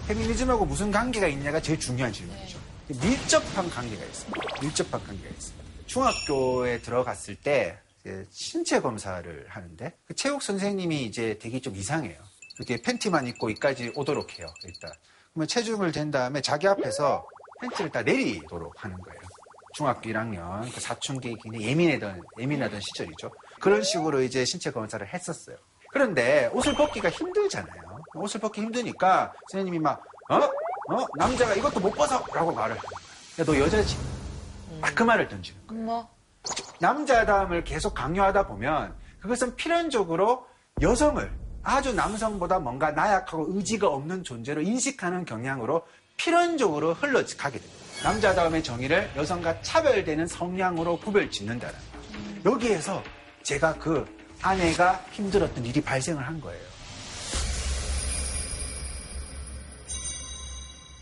[0.08, 2.60] 페미니즘하고 무슨 관계가 있냐가 제일 중요한 질문이죠.
[2.88, 4.42] 밀접한 관계가 있습니다.
[4.62, 5.66] 밀접한 관계가 있습니다.
[5.88, 7.80] 중학교에 들어갔을 때
[8.30, 12.18] 신체 검사를 하는데 그 체육 선생님이 이제 되게 좀 이상해요.
[12.58, 14.48] 이렇게 팬티만 입고 여기까지 오도록 해요.
[14.64, 14.92] 일단.
[15.36, 17.28] 그러면 체중을 잰 다음에 자기 앞에서
[17.60, 19.20] 팬티를 다 내리도록 하는 거예요.
[19.74, 23.30] 중학교 1학년 그 사춘기 굉장히 예민하던 예민하던 시절이죠.
[23.60, 25.58] 그런 식으로 이제 신체 검사를 했었어요.
[25.92, 28.00] 그런데 옷을 벗기가 힘들잖아요.
[28.16, 30.36] 옷을 벗기 힘드니까 선생님이 막 어?
[30.38, 31.06] 어?
[31.18, 32.24] 남자가 이것도 못 벗어!
[32.34, 32.78] 라고 말을.
[32.78, 33.98] 야, 너 여자지?
[34.82, 35.82] 딱 그 말을 던지는 거예요.
[35.82, 36.08] 엄마.
[36.80, 40.46] 남자다움을 계속 강요하다 보면 그것은 필연적으로
[40.82, 45.82] 여성을 아주 남성보다 뭔가 나약하고 의지가 없는 존재로 인식하는 경향으로
[46.16, 47.86] 필연적으로 흘러가게 됩니다.
[48.04, 51.74] 남자다움의 정의를 여성과 차별되는 성향으로 구별 짓는다는
[52.44, 52.54] 거예요.
[52.56, 53.04] 여기에서
[53.42, 54.06] 제가 그
[54.42, 56.62] 아내가 힘들었던 일이 발생을 한 거예요.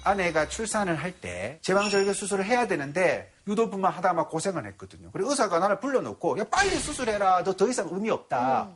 [0.05, 5.09] 아내가 출산을 할 때 제왕절개 수술을 해야 되는데 유도분만 하다가 막 고생을 했거든요.
[5.13, 7.43] 그리고 의사가 나를 불러놓고 야 빨리 수술해라.
[7.43, 8.69] 너 더 이상 의미 없다.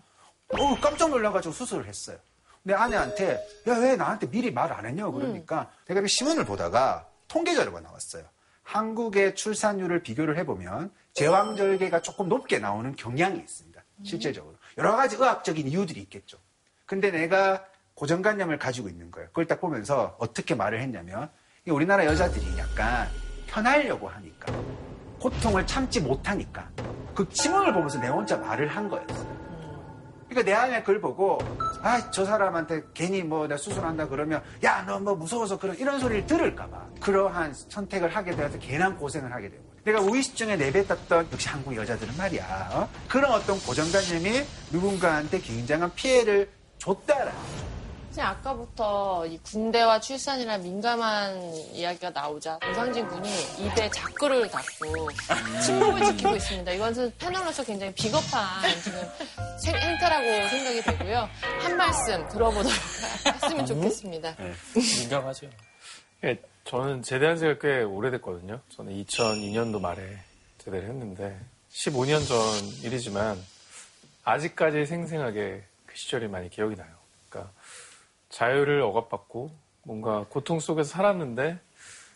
[0.50, 2.18] 어 깜짝 놀라가지고 수술을 했어요.
[2.64, 7.54] 내 아내한테 야 왜 나한테 미리 말 안 했냐고 그러니까 내가 그 신문을 보다가 통계
[7.56, 8.24] 자료가 나왔어요.
[8.64, 13.82] 한국의 출산율을 비교를 해보면 제왕절개가 조금 높게 나오는 경향이 있습니다.
[14.04, 16.38] 실제적으로 여러 가지 의학적인 이유들이 있겠죠.
[16.86, 19.28] 근데 내가 고정관념을 가지고 있는 거예요.
[19.30, 21.30] 그걸 딱 보면서 어떻게 말을 했냐면
[21.66, 23.10] 이 우리나라 여자들이 약간
[23.48, 24.54] 편하려고 하니까
[25.20, 26.70] 고통을 참지 못하니까
[27.16, 29.37] 그 신문을 보면서 내가 혼자 말을 한 거였어요.
[30.30, 31.40] 그러니까 내 안에 그걸 보고
[31.82, 36.26] 아 저 사람한테 괜히 뭐 내가 수술한다 그러면 야 너 뭐 무서워서 그런 이런 소리를
[36.26, 42.18] 들을까봐 그러한 선택을 하게 되어서 괜한 고생을 하게 되고 내가 무의식중에 내뱉었던 역시 한국 여자들은
[42.18, 42.90] 말이야 어?
[43.08, 47.32] 그런 어떤 고정관념이 누군가한테 굉장한 피해를 줬다라
[48.18, 51.40] 그냥 아까부터 이 군대와 출산이나 민감한
[51.72, 55.08] 이야기가 나오자 노상진 군이 입에 자크를 닫고
[55.64, 56.72] 침묵을 지키고 있습니다.
[56.72, 59.00] 이것은 패널로서 굉장히 비겁한 지금
[59.60, 61.30] 생- 행태라고 생각이 되고요.
[61.60, 62.72] 한 말씀 들어보도록
[63.44, 64.36] 했으면 좋겠습니다.
[65.00, 65.48] 민감하죠.
[66.24, 68.60] 예, 저는 제대한 지가 꽤 오래됐거든요.
[68.76, 70.02] 저는 2002년도 말에
[70.58, 71.40] 제대를 했는데
[71.72, 72.38] 15년 전
[72.82, 73.40] 일이지만
[74.24, 76.97] 아직까지 생생하게 그 시절이 많이 기억이 나요.
[78.30, 79.52] 자유를 억압받고
[79.84, 81.60] 뭔가 고통 속에서 살았는데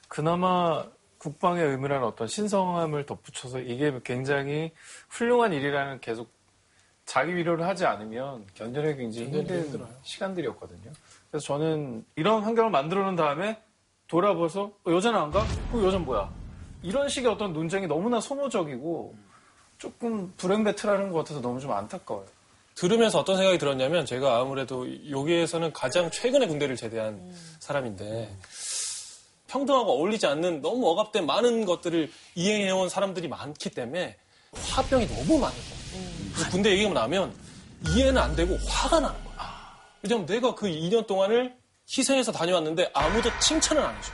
[0.08, 0.86] 그나마
[1.18, 4.72] 국방의 의무라는 어떤 신성함을 덧붙여서 이게 굉장히
[5.10, 6.30] 훌륭한 일이라는 계속
[7.06, 9.90] 자기 위로를 하지 않으면 견뎌내기 굉장히 힘든 힘들어요.
[10.04, 10.92] 시간들이었거든요.
[11.30, 13.62] 그래서 저는 이런 환경을 만들어 놓은 다음에
[14.08, 15.46] 돌아봐서 어, 여자는 안 가?
[15.72, 16.30] 그 여자는 뭐야?
[16.84, 19.16] 이런 식의 어떤 논쟁이 너무나 소모적이고
[19.78, 22.26] 조금 불행 배틀하는 것 같아서 너무 좀 안타까워요.
[22.76, 28.36] 들으면서 어떤 생각이 들었냐면 제가 아무래도 여기에서는 가장 최근에 군대를 제대한 사람인데
[29.48, 34.18] 평등하고 어울리지 않는 너무 억압된 많은 것들을 이행해온 사람들이 많기 때문에
[34.54, 36.32] 화병이 너무 많은 거예요.
[36.34, 37.34] 그래서 군대 얘기가 나면
[37.90, 39.52] 이해는 안 되고 화가 나는 거야.
[40.02, 41.56] 왜냐면 내가 그 2년 동안을
[41.98, 44.12] 희생해서 다녀왔는데 아무도 칭찬을 안 해줘.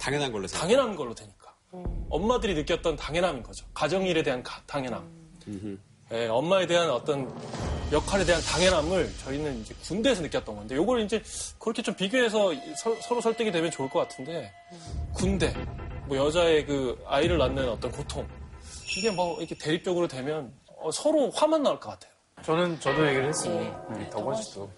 [0.00, 0.62] 당연한 걸로 생각.
[0.62, 1.54] 당연한 걸로 되니까.
[2.10, 3.66] 엄마들이 느꼈던 당연함인 거죠.
[3.74, 5.08] 가정일에 대한 가- 당연함.
[6.12, 7.32] 예, 엄마에 대한 어떤
[7.90, 11.22] 역할에 대한 당연함을 저희는 이제 군대에서 느꼈던 건데, 요걸 이제
[11.58, 14.52] 그렇게 좀 비교해서 서, 로 설득이 되면 좋을 것 같은데,
[15.14, 15.54] 군대,
[16.06, 18.26] 뭐 여자의 그 아이를 낳는 어떤 고통,
[18.96, 22.12] 이게 뭐 이렇게 대립적으로 되면 어, 서로 화만 나올 것 같아요.
[22.42, 23.86] 저는 저도 얘기를 했어요.
[23.90, 24.68] 우리 덕원 씨도.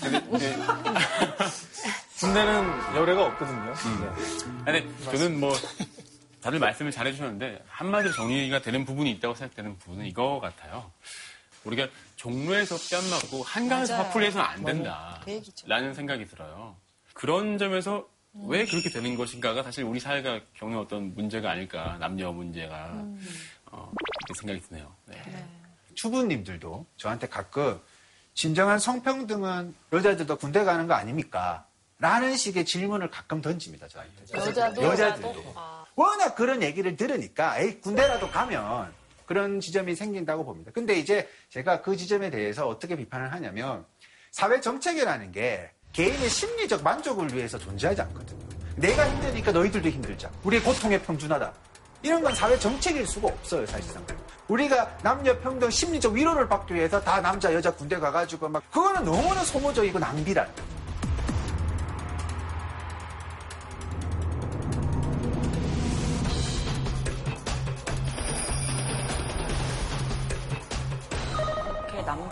[0.00, 0.56] 근데, 근데
[2.18, 3.74] 군대는 열애가 없거든요.
[4.64, 4.82] 네.
[4.82, 5.52] 근데 저는 뭐
[6.42, 10.90] 다들 말씀을 잘 해주셨는데 한마디로 정리가 되는 부분이 있다고 생각되는 부분은 이거 같아요.
[11.64, 14.06] 우리가 종로에서 뺨 맞고 한강에서 맞아요.
[14.06, 15.20] 화풀이 해서는 안 된다.
[15.24, 15.68] 그 얘기죠.
[15.68, 16.76] 라는 생각이 들어요.
[17.14, 21.96] 그런 점에서 왜 그렇게 되는 것인가가 사실 우리 사회가 겪는 어떤 문제가 아닐까.
[22.00, 23.04] 남녀 문제가.
[23.66, 23.92] 어,
[24.26, 24.92] 그렇게 생각이 드네요.
[25.06, 25.22] 네.
[25.94, 27.80] 주부님들도 저한테 가끔
[28.34, 31.66] 진정한 성평등은 여자들도 군대 가는 거 아닙니까?
[32.02, 34.24] 라는 식의 질문을 가끔 던집니다, 저한테.
[34.34, 35.52] 여자도 여자들도.
[35.54, 35.84] 아.
[35.94, 38.92] 워낙 그런 얘기를 들으니까, 에이, 군대라도 가면
[39.24, 40.72] 그런 지점이 생긴다고 봅니다.
[40.74, 43.86] 근데 이제 제가 그 지점에 대해서 어떻게 비판을 하냐면,
[44.32, 48.48] 사회 정책이라는 게 개인의 심리적 만족을 위해서 존재하지 않거든요.
[48.74, 50.28] 내가 힘드니까 너희들도 힘들자.
[50.42, 51.52] 우리의 고통에 평준하다.
[52.02, 54.04] 이런 건 사회 정책일 수가 없어요, 사실상.
[54.48, 59.44] 우리가 남녀 평등 심리적 위로를 받기 위해서 다 남자, 여자 군대 가가지고 막, 그거는 너무나
[59.44, 60.48] 소모적이고 낭비란.
[60.48, 60.81] 이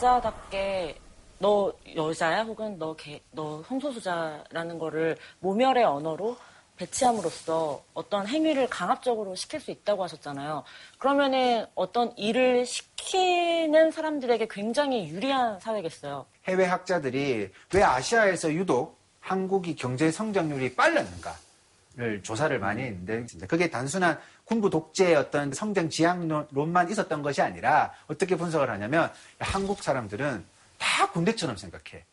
[0.00, 0.98] 남자답게
[1.38, 6.38] 너 여자야 혹은 너, 개, 너 성소수자라는 거를 모멸의 언어로
[6.76, 10.64] 배치함으로써 어떤 행위를 강압적으로 시킬 수 있다고 하셨잖아요.
[10.98, 16.24] 그러면은 어떤 일을 시키는 사람들에게 굉장히 유리한 사회겠어요.
[16.48, 24.18] 해외 학자들이 왜 아시아에서 유독 한국이 경제 성장률이 빨랐는가를 조사를 많이 했는데 그게 단순한
[24.50, 30.44] 군부 독재의 어떤 성장 지향론만 있었던 것이 아니라 어떻게 분석을 하냐면 한국 사람들은
[30.76, 32.04] 다 군대처럼 생각해.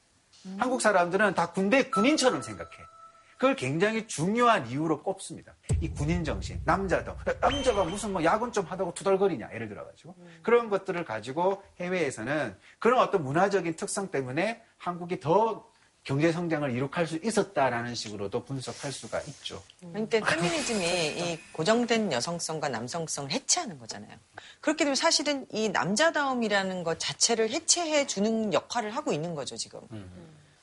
[0.59, 2.69] 한국 사람들은 다 군대 군인처럼 생각해.
[3.37, 5.55] 그걸 굉장히 중요한 이유로 꼽습니다.
[5.81, 11.03] 이 군인 정신, 남자도 남자가 무슨 뭐 야근 좀 하다고 투덜거리냐 예를 들어가지고 그런 것들을
[11.05, 15.67] 가지고 해외에서는 그런 어떤 문화적인 특성 때문에 한국이 더
[16.07, 19.61] 경제 성장을 이룩할 수 있었다라는 식으로도 분석할 수가 있죠.
[19.81, 24.17] 그러니까 페미니즘이 이 고정된 여성성과 남성성을 해체하는 거잖아요.
[24.61, 29.81] 그렇게 되면 사실은 이 남자다움이라는 것 자체를 해체해 주는 역할을 하고 있는 거죠, 지금.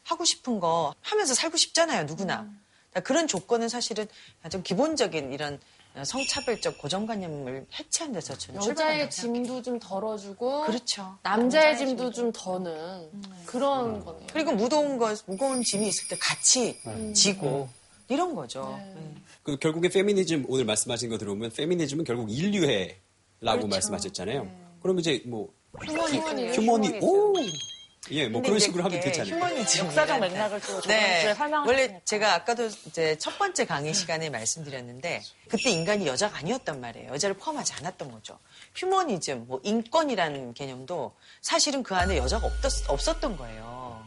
[0.03, 2.49] 하고 싶은 거 하면서 살고 싶잖아요, 누구나.
[2.89, 4.07] 그러니까 그런 조건은 사실은
[4.51, 5.61] 좀 기본적인 이런
[6.03, 9.09] 성차별적 고정관념을 해체하는 데서 저는 여자의.
[9.11, 11.17] 짐도 좀 덜어주고 그렇죠.
[11.23, 13.11] 남자의 짐도 좀 더는
[13.47, 14.27] 그런 거네요.
[14.33, 17.15] 그리고 무거운 거, 무거운 짐이 있을 때 같이 음.
[17.15, 17.69] 지고
[18.09, 18.75] 이런 거죠.
[18.79, 19.15] 네.
[19.45, 22.97] 그 결국에 페미니즘 오늘 말씀하신 거 들어보면 페미니즘은 결국 인류애라고
[23.41, 23.69] 그렇죠.
[23.69, 24.51] 말씀하셨잖아요.
[24.83, 26.49] 그럼 이제 뭐 휴머니티.
[26.59, 27.35] 휴머니 오
[28.11, 29.35] 예, 뭐 그런 식으로 하면 그게 되잖아요.
[29.35, 31.35] 휴머니즘 역사적 맥락을 또 네.
[31.35, 31.63] 설명하셨으니까.
[31.67, 37.13] 원래 제가 아까도 이제 첫 번째 강의 시간에 말씀드렸는데 그때 인간이 여자가 아니었단 말이에요.
[37.13, 38.39] 여자를 포함하지 않았던 거죠.
[38.75, 44.07] 휴머니즘, 뭐 인권이라는 개념도 사실은 그 안에 여자가 없었, 없었던 거예요.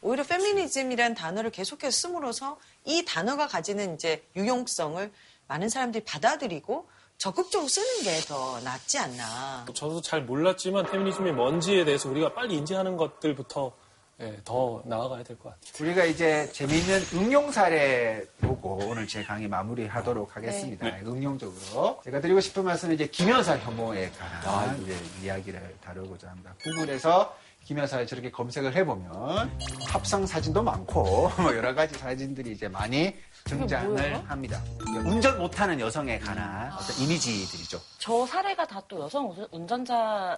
[0.00, 5.10] 오히려 페미니즘이라는 단어를 계속해서 씀으로써 이 단어가 가지는 이제 유용성을
[5.48, 6.88] 많은 사람들이 받아들이고
[7.18, 9.66] 적극적으로 쓰는 게 더 낫지 않나.
[9.74, 13.72] 저도 잘 몰랐지만 페미니즘이 뭔지에 대해서 우리가 빨리 인지하는 것들부터
[14.20, 15.84] 예, 더 나아가야 될 것 같아요.
[15.84, 20.86] 우리가 이제 재미있는 응용 사례 보고 오늘 제 강의 마무리하도록 하겠습니다.
[20.86, 21.02] 네.
[21.04, 24.10] 응용적으로 제가 드리고 싶은 말씀은 이제 김여사 혐오에
[24.44, 26.54] 관한 이제 이야기를 다루고자 합니다.
[26.62, 29.58] 구글에서 김여사를 저렇게 검색을 해보면
[29.88, 34.60] 합성 사진도 많고 뭐 여러 가지 사진들이 이제 많이 등장을 합니다.
[35.04, 37.78] 운전 못하는 여성에 관한 어떤 이미지들이죠.
[37.98, 40.36] 저 사례가 다 또 여성 운- 운전자의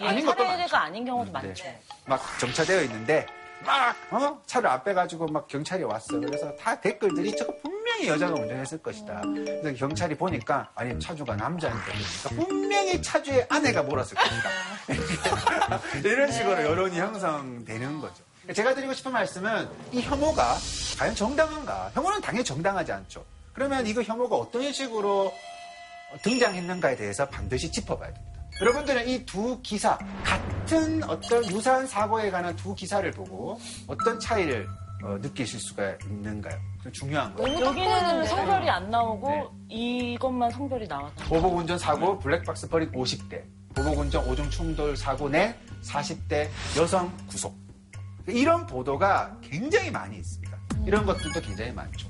[0.00, 0.76] 아닌 것도 사례가 많죠.
[0.76, 1.32] 아닌 경우도 네.
[1.32, 1.64] 많죠.
[2.06, 3.26] 막 정차되어 있는데
[3.64, 4.42] 막 어?
[4.46, 6.18] 차를 앞에 가지고 막 경찰이 왔어.
[6.18, 9.20] 그래서 다 댓글들이 저거 분명히 여자가 운전했을 것이다.
[9.22, 14.48] 그래서 경찰이 보니까 아니 차주가 남자인데 그러니까 분명히 차주의 아내가 몰았을 것이다.
[16.04, 18.24] 이런 식으로 여론이 형성되는 거죠.
[18.54, 20.56] 제가 드리고 싶은 말씀은 이 혐오가
[20.98, 21.90] 과연 정당한가?
[21.94, 23.24] 혐오는 당연히 정당하지 않죠.
[23.52, 25.32] 그러면 이거 혐오가 어떤 식으로
[26.22, 28.42] 등장했는가에 대해서 반드시 짚어봐야 됩니다.
[28.60, 34.66] 여러분들은 이 두 기사, 같은 어떤 유사한 사고에 관한 두 기사를 보고 어떤 차이를
[35.04, 36.56] 어, 느끼실 수가 있는가요?
[36.82, 37.60] 그 중요한 거예요.
[37.60, 39.44] 여기는 성별이 안 나오고 네.
[39.68, 41.24] 이것만 성별이 나왔다.
[41.26, 43.42] 보복 운전 사고 블랙박스 버린 50대,
[43.74, 47.61] 보복 운전 오종 충돌 사고 내 40대 여성 구속.
[48.26, 50.56] 이런 보도가 굉장히 많이 있습니다.
[50.86, 52.08] 이런 것들도 굉장히 많죠.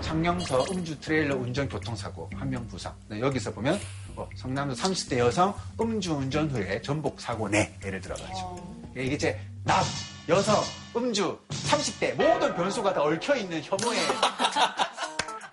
[0.00, 2.94] 창녕서 음주 트레일러 운전 교통사고 한 명 부상.
[3.08, 3.78] 네, 여기서 보면
[4.16, 9.82] 어, 성남도 30대 여성 음주 운전 후에 전복 사고 내 예를 들어가지고 이게 이제 남,
[10.28, 10.56] 여성,
[10.96, 13.98] 음주, 30대 모든 변수가 다 얽혀 있는 혐오의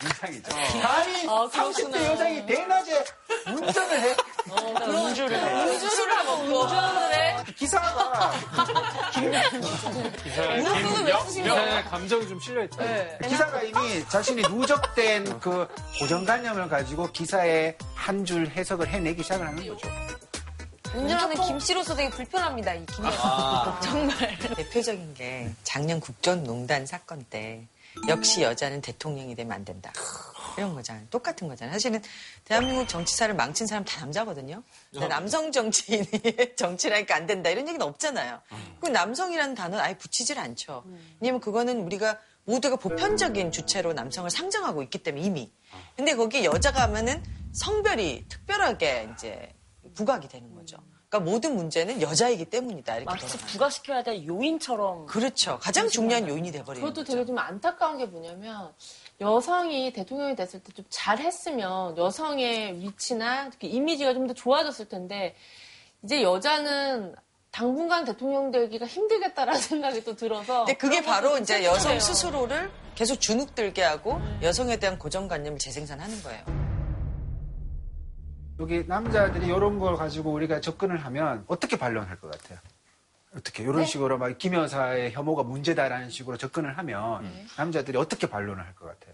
[0.04, 0.50] 인상이죠.
[0.82, 3.04] 감히 아, 30대 여성이 대낮에
[3.48, 4.16] 운전을 해.
[4.52, 5.64] 음주를 해.
[5.72, 7.43] 운주를 하고 운전을 해.
[7.58, 8.34] 기사가
[9.14, 12.78] 쓰신 기사에 감정이 좀 실려있죠.
[12.82, 13.18] 네.
[13.28, 15.68] 기사가 이미 자신이 누적된 그
[16.00, 19.88] 고정관념을 가지고 기사에 한 줄 해석을 해내기 시작을 하는 거죠.
[20.93, 22.74] 운전하는 김 씨로서 되게 불편합니다.
[22.74, 23.06] 이 김.
[23.06, 23.80] 아.
[23.84, 27.68] 정말 대표적인 게 작년 국정농단 사건 때
[28.08, 29.91] 역시 여자는 대통령이 되면 안 된다.
[30.58, 31.06] 이런 거잖아요.
[31.10, 31.74] 똑같은 거잖아요.
[31.74, 32.02] 사실은
[32.43, 34.64] 대한민국 정치사를 망친 사람 다 남자거든요.
[34.91, 36.08] 근데 남성 정치인이
[36.58, 38.41] 정치라니까 안 된다 이런 얘기는 없잖아요.
[38.80, 40.84] 그 남성이라는 단어는 아예 붙이질 않죠.
[41.20, 45.52] 왜냐면 그거는 우리가 모두가 보편적인 주체로 남성을 상정하고 있기 때문에 이미.
[45.95, 47.24] 근데 거기 여자가 하면은
[47.54, 49.54] 성별이 특별하게 이제
[49.93, 50.78] 부각이 되는 거죠.
[51.10, 52.97] 그러니까 모든 문제는 여자이기 때문이다.
[52.97, 55.05] 이렇게 마치 부각시켜야 될 요인처럼.
[55.05, 55.58] 그렇죠.
[55.60, 57.05] 가장 중요한 요인이 돼버리는 그것도.
[57.05, 58.74] 되게 좀 안타까운 게 뭐냐면
[59.22, 65.34] 여성이 대통령이 됐을 때 좀 잘했으면 여성의 위치나 이미지가 좀 더 좋아졌을 텐데
[66.03, 67.16] 이제 여자는
[67.51, 71.99] 당분간 대통령 되기가 힘들겠다라는 생각이 또 들어서 근데 그게 바로 이제 좀 여성 슬프네요.
[72.01, 76.66] 스스로를 계속 주눅들게 하고 여성에 대한 고정관념을 재생산하는 거예요.
[78.60, 82.60] 여기 남자들이 이런 걸 가지고 우리가 접근을 하면 어떻게 반론할 것 같아요?
[83.36, 88.74] 어떻게 이런 식으로 막 김 여사의 혐오가 문제다라는 식으로 접근을 하면 남자들이 어떻게 반론을 할
[88.74, 89.14] 것 같아요?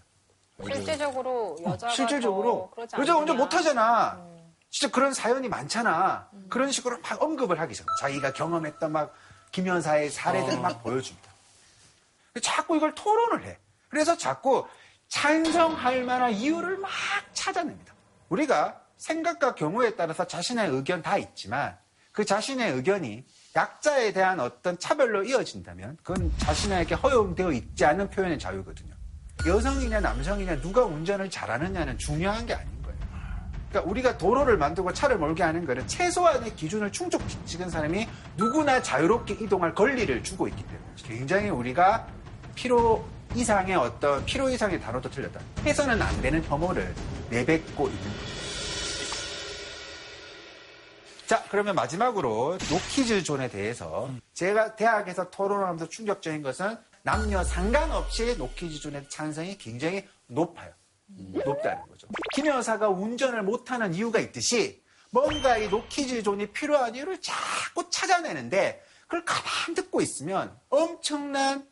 [0.64, 3.34] 실질적으로 여자가 실질적으로 여자 않느냐.
[3.34, 4.24] 못하잖아.
[4.70, 6.28] 진짜 그런 사연이 많잖아.
[6.48, 7.86] 그런 식으로 막 언급을 하기 시작.
[8.00, 9.14] 자기가 경험했던 막
[9.52, 11.30] 김연사의 사례들 막 보여줍니다.
[12.42, 13.58] 자꾸 이걸 토론을 해.
[13.88, 14.66] 그래서 자꾸
[15.08, 16.90] 찬성할 만한 이유를 막
[17.32, 17.92] 찾아냅니다.
[18.28, 21.76] 우리가 생각과 경우에 따라서 자신의 의견 다 있지만
[22.10, 23.24] 그 자신의 의견이
[23.54, 28.94] 약자에 대한 어떤 차별로 이어진다면 그건 자신에게 허용되어 있지 않은 표현의 자유거든요.
[29.46, 32.98] 여성이냐 남성이냐 누가 운전을 잘하느냐는 중요한 게 아닌 거예요.
[33.68, 39.74] 그러니까 우리가 도로를 만들고 차를 몰게 하는 거는 최소한의 기준을 충족시킨 사람이 누구나 자유롭게 이동할
[39.74, 42.06] 권리를 주고 있기 때문에 굉장히 우리가
[42.54, 45.40] 필요 이상의 어떤 필요 이상의 단어도 틀렸다.
[45.64, 46.94] 해서는 안 되는 혐오를
[47.28, 48.43] 내뱉고 있는 거죠.
[51.26, 58.51] 자, 그러면 마지막으로 no kids zone에 대해서 제가 대학에서 토론하면서 충격적인 것은 남녀 상관없이 no
[58.51, 60.70] kids zone의 찬성이 굉장히 높아요.
[61.06, 62.08] 높다는 거죠.
[62.34, 68.82] 김 여사가 운전을 못하는 이유가 있듯이 뭔가 이 no kids zone이 필요한 이유를 자꾸 찾아내는데
[69.02, 71.66] 그걸 가만 듣고 있으면 엄청난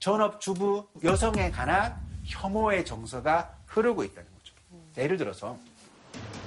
[0.00, 4.54] 전업주부 여성에 관한 혐오의 정서가 흐르고 있다는 거죠.
[4.94, 5.58] 자, 예를 들어서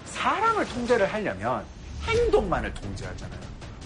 [0.05, 1.65] 사람을 통제를 하려면
[2.03, 3.39] 행동만을 통제하잖아요.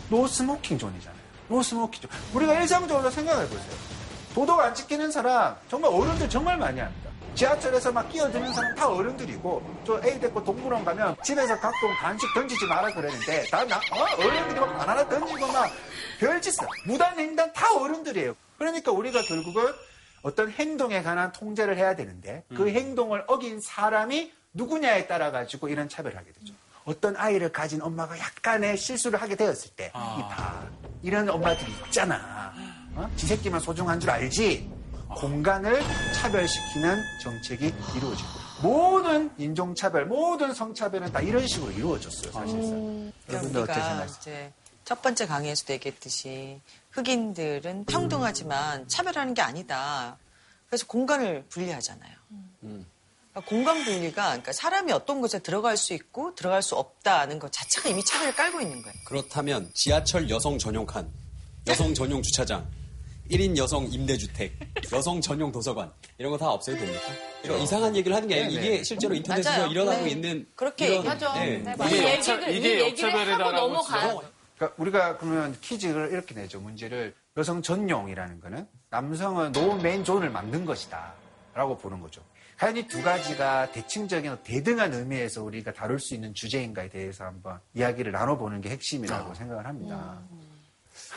[0.09, 1.25] no smoking zone이잖아요.
[1.49, 2.07] 웃으면 웃기죠.
[2.33, 3.75] 우리가 일상적으로 생각해 보세요.
[4.33, 7.09] 도덕 안 지키는 사람 정말 어른들 정말 많이 합니다.
[7.35, 12.65] 지하철에서 막 끼어드는 사람 다 어른들이고 저 애 데리고 동물원 가면 집에서 각종 간식 던지지
[12.65, 14.03] 마라 그러는데 다 나, 어?
[14.17, 15.69] 어른들이 막 바나나 던지고 막
[16.19, 18.35] 별짓을 무단 횡단 다 어른들이에요.
[18.57, 19.65] 그러니까 우리가 결국은
[20.21, 26.17] 어떤 행동에 관한 통제를 해야 되는데 그 행동을 어긴 사람이 누구냐에 따라 가지고 이런 차별을
[26.17, 26.53] 하게 되죠.
[26.85, 30.69] 어떤 아이를 가진 엄마가 약간의 실수를 하게 되었을 때, 이봐
[31.01, 32.53] 이런 엄마들이 있잖아.
[32.93, 33.11] 어?
[33.15, 34.71] 지 새끼만 소중한 줄 알지?
[35.17, 35.81] 공간을
[36.13, 38.29] 차별시키는 정책이 이루어지고
[38.61, 43.11] 모든 인종차별, 모든 성차별은 다 이런 식으로 이루어졌어요, 사실상.
[43.29, 44.17] 여러분들 어떻게 우리가 생각하세요?
[44.21, 46.61] 이제 첫 번째 강의에서도 얘기했듯이
[46.91, 50.17] 흑인들은 평등하지만 차별하는 게 아니다.
[50.67, 52.15] 그래서 공간을 분리하잖아요.
[52.61, 52.85] 그러니까
[53.41, 58.03] 공간 분리가 그러니까 사람이 어떤 곳에 들어갈 수 있고 들어갈 수 없다는 것 자체가 이미
[58.03, 58.95] 차별을 깔고 있는 거예요.
[59.05, 61.09] 그렇다면 지하철 여성 전용 칸,
[61.67, 62.65] 여성 전용 주차장,
[63.29, 64.53] 1인 여성 임대주택,
[64.93, 67.01] 여성 전용 도서관 이런 거 다 없애도 됩니까?
[67.43, 68.83] 이런 이상한 얘기를 하는 게 아니라 네, 이게 네.
[68.83, 69.71] 실제로 인터넷에서 맞아요.
[69.71, 70.09] 일어나고 네.
[70.11, 71.33] 있는 그렇게 이런- 얘기하죠.
[71.33, 71.57] 네.
[71.57, 74.21] 네, 이게 이 역차- 이게 역차별이다라고 넘어가요.
[74.57, 76.59] 그러니까 우리가 그러면 퀴즈를 이렇게 내죠.
[76.61, 81.13] 문제를 여성 전용이라는 거는 남성은 노 맨 존을 만든 것이다.
[81.53, 82.21] 라고 보는 거죠.
[82.57, 88.11] 과연 이 두 가지가 대칭적인 대등한 의미에서 우리가 다룰 수 있는 주제인가에 대해서 한번 이야기를
[88.11, 90.21] 나눠보는 게 핵심이라고 생각을 합니다.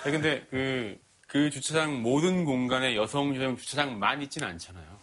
[0.02, 4.98] 아니, 근데 그, 그 주차장 모든 공간에 여성 전용 주차장만 있지는 않잖아요.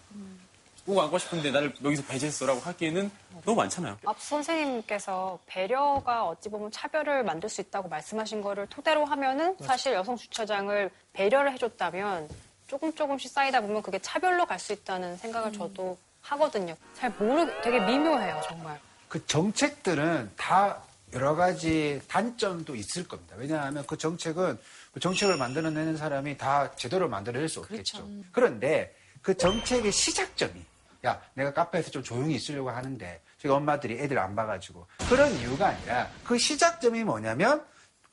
[0.85, 3.09] 꼭 가고 싶은데 나를 여기서 배제했어라고 하기에는
[3.43, 3.97] 너무 많잖아요.
[4.05, 10.15] 앞 선생님께서 배려가 어찌 보면 차별을 만들 수 있다고 말씀하신 거를 토대로 하면은 사실 여성
[10.15, 12.29] 주차장을 배려를 해줬다면
[12.67, 16.75] 조금 조금씩 쌓이다 보면 그게 차별로 갈 수 있다는 생각을 저도 하거든요.
[16.93, 18.79] 잘 모르, 되게 미묘해요, 정말.
[19.07, 20.81] 그 정책들은 다
[21.13, 23.35] 여러 가지 단점도 있을 겁니다.
[23.37, 24.57] 왜냐하면 그 정책은
[24.93, 28.07] 그 정책을 만들어내는 사람이 다 제대로 만들어낼 수 없겠죠.
[28.31, 30.61] 그런데 그 정책의 시작점이
[31.05, 36.09] 야 내가 카페에서 좀 조용히 있으려고 하는데 저희 엄마들이 애들 안 봐가지고 그런 이유가 아니라
[36.23, 37.63] 그 시작점이 뭐냐면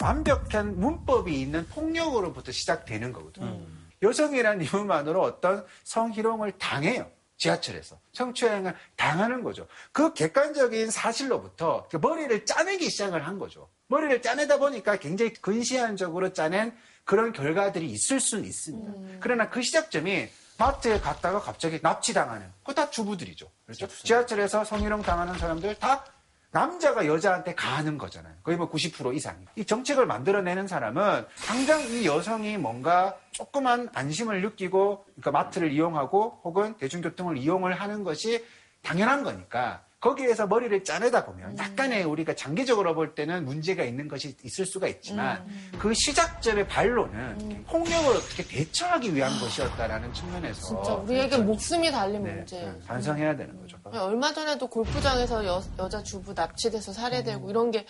[0.01, 3.61] 완벽한 문법이 있는 폭력으로부터 시작되는 거거든요.
[4.03, 7.09] 여성이라는 이유만으로 어떤 성희롱을 당해요.
[7.43, 7.99] 지하철에서.
[8.13, 9.67] 성추행을 당하는 거죠.
[9.91, 13.69] 그 객관적인 사실로부터 그 머리를 짜내기 시작을 한 거죠.
[13.89, 16.73] 머리를 짜내다 보니까 굉장히 근시안적으로 짜낸
[17.05, 19.19] 그런 결과들이 있을 수는 있습니다.
[19.19, 23.51] 그러나 그 시작점이 마트에 갔다가 갑자기 납치당하는, 그거 다 주부들이죠.
[23.67, 23.89] 그렇죠?
[23.89, 26.05] 지하철에서 성희롱 당하는 사람들 다
[26.53, 28.35] 남자가 여자한테 가하는 거잖아요.
[28.43, 29.45] 거의 뭐 90% 이상이.
[29.57, 36.77] 이 정책을 만들어내는 사람은 당장 이 여성이 뭔가 조그만 안심을 느끼고 그러니까 마트를 이용하고 혹은
[36.77, 38.45] 대중교통을 이용을 하는 것이
[38.83, 44.67] 당연한 거니까 거기에서 머리를 짜내다 보면 약간의 우리가 장기적으로 볼 때는 문제가 있는 것이 있을
[44.67, 45.47] 수가 있지만
[45.79, 52.73] 그 시작점의 반론은 폭력을 어떻게 대처하기 위한 것이었다라는 측면에서 진짜 우리에게 목숨이 달린 네, 문제예요.
[52.73, 53.79] 네, 반성해야 되는 거죠.
[53.93, 57.87] 얼마 전에도 골프장에서 여, 여자 주부 납치돼서 살해되고 이런 게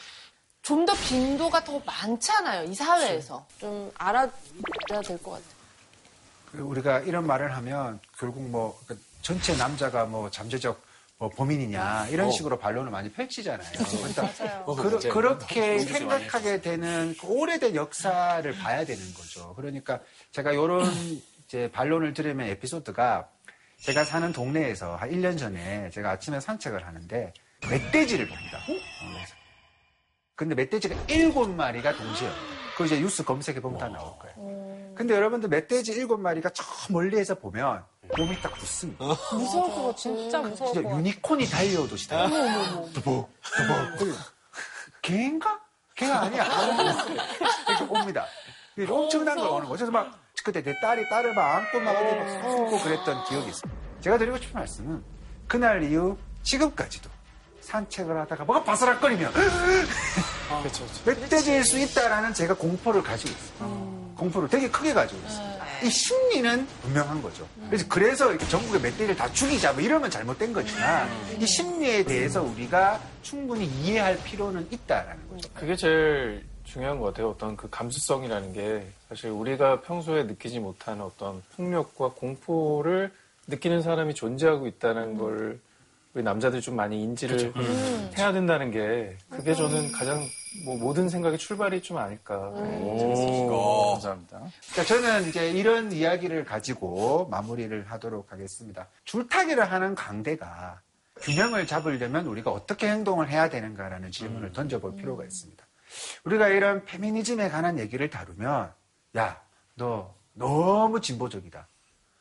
[0.60, 2.64] 좀더 빈도가 더 많잖아요.
[2.70, 3.46] 이 사회에서.
[3.58, 5.62] 좀 알아야 될 것 같아요.
[6.52, 10.91] 그 우리가 이런 말을 하면 결국 뭐 그러니까 전체 남자가 뭐 잠재적
[11.22, 13.70] 뭐 범인이냐 이런 식으로 반론을 많이 펼치잖아요.
[13.70, 14.64] 그러니까 맞아요.
[14.64, 19.54] 그, 렇게 생각하게 되는 그 오래된 역사를 봐야 되는 거죠.
[19.54, 20.00] 그러니까
[20.32, 20.84] 제가 이런
[21.46, 23.28] 이제 반론을 들으면 에피소드가
[23.78, 27.32] 제가 사는 동네에서 한 1년 전에 제가 아침에 산책을 하는데
[27.70, 28.58] 멧돼지를 봅니다.
[28.58, 29.24] 어.
[30.34, 32.28] 근데 멧돼지가 일곱 마리가 동시에
[32.76, 34.94] 그 이제 뉴스 검색해 보면 다 나올 거예요.
[34.96, 37.84] 근데 여러분들 멧돼지 일곱 마리가 저 멀리에서 보면
[38.16, 39.04] 몸이 딱 붙습니다.
[39.32, 39.96] 무서울 것 같아.
[39.96, 40.96] 진짜 무서울 진짜 것.
[40.98, 42.28] 유니콘이 달려오듯이 달려.
[42.92, 43.30] 두벅,
[43.96, 44.08] 두벅.
[45.00, 45.60] 개인가?
[45.94, 46.44] 개가 아니야.
[47.68, 48.26] 이렇게 옵니다.
[48.76, 49.86] 이게 엄청난 걸 오는 거죠.
[49.86, 53.72] 그래서 막 그때 내 딸이 딸을 막 안고 막 어디 막 숨고 그랬던 기억이 있어요.
[54.00, 55.04] 제가 드리고 싶은 말씀은
[55.46, 57.08] 그날 이후 지금까지도
[57.60, 60.84] 산책을 하다가 뭐가 바스락거리면 그렇죠.
[61.04, 64.12] 멧돼지일 수 있다라는 제가 공포를 가지고 있어요.
[64.16, 65.51] 공포를 되게 크게 가지고 있어요.
[65.82, 67.46] 이 심리는 분명한 거죠.
[67.68, 71.08] 그래서 그래서 이렇게 전국의 멧돼지를 다 죽이자 뭐 이러면 잘못된 거지만
[71.40, 75.48] 이 심리에 대해서 우리가 충분히 이해할 필요는 있다라는 거죠.
[75.54, 77.30] 그게 제일 중요한 것 같아요.
[77.30, 83.12] 어떤 그 감수성이라는 게 사실 우리가 평소에 느끼지 못하는 어떤 폭력과 공포를
[83.48, 85.58] 느끼는 사람이 존재하고 있다는 걸
[86.14, 87.52] 우리 남자들이 좀 많이 인지를
[88.16, 90.20] 해야 된다는 게 그게 저는 가장
[90.64, 92.52] 뭐 모든 생각의 출발이 좀 아닐까.
[92.54, 93.92] 네, 오.
[93.92, 94.42] 감사합니다.
[94.72, 98.88] 그러니까 저는 이제 이런 이야기를 가지고 마무리를 하도록 하겠습니다.
[99.04, 100.80] 줄타기를 하는 강대가
[101.20, 105.64] 균형을 잡으려면 우리가 어떻게 행동을 해야 되는가라는 질문을 던져볼 필요가 있습니다.
[106.24, 108.72] 우리가 이런 페미니즘에 관한 얘기를 다루면
[109.16, 109.40] 야,
[109.74, 111.66] 너 너무 진보적이다.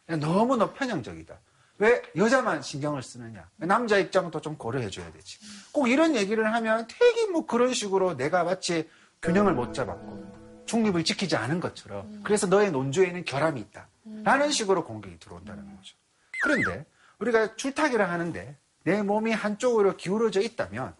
[0.09, 1.35] 야, 너무 너 편향적이다.
[1.81, 3.49] 왜 여자만 신경을 쓰느냐?
[3.55, 5.39] 남자 입장도 좀 고려해줘야 되지.
[5.71, 8.87] 꼭 이런 얘기를 하면 되게 뭐 그런 식으로 내가 마치
[9.23, 13.87] 균형을 못 잡았고 중립을 지키지 않은 것처럼 그래서 너의 논조에는 결함이 있다.
[14.23, 15.95] 라는 식으로 공격이 들어온다는 거죠.
[16.43, 16.85] 그런데
[17.17, 20.93] 우리가 줄타기를 하는데 내 몸이 한쪽으로 기울어져 있다면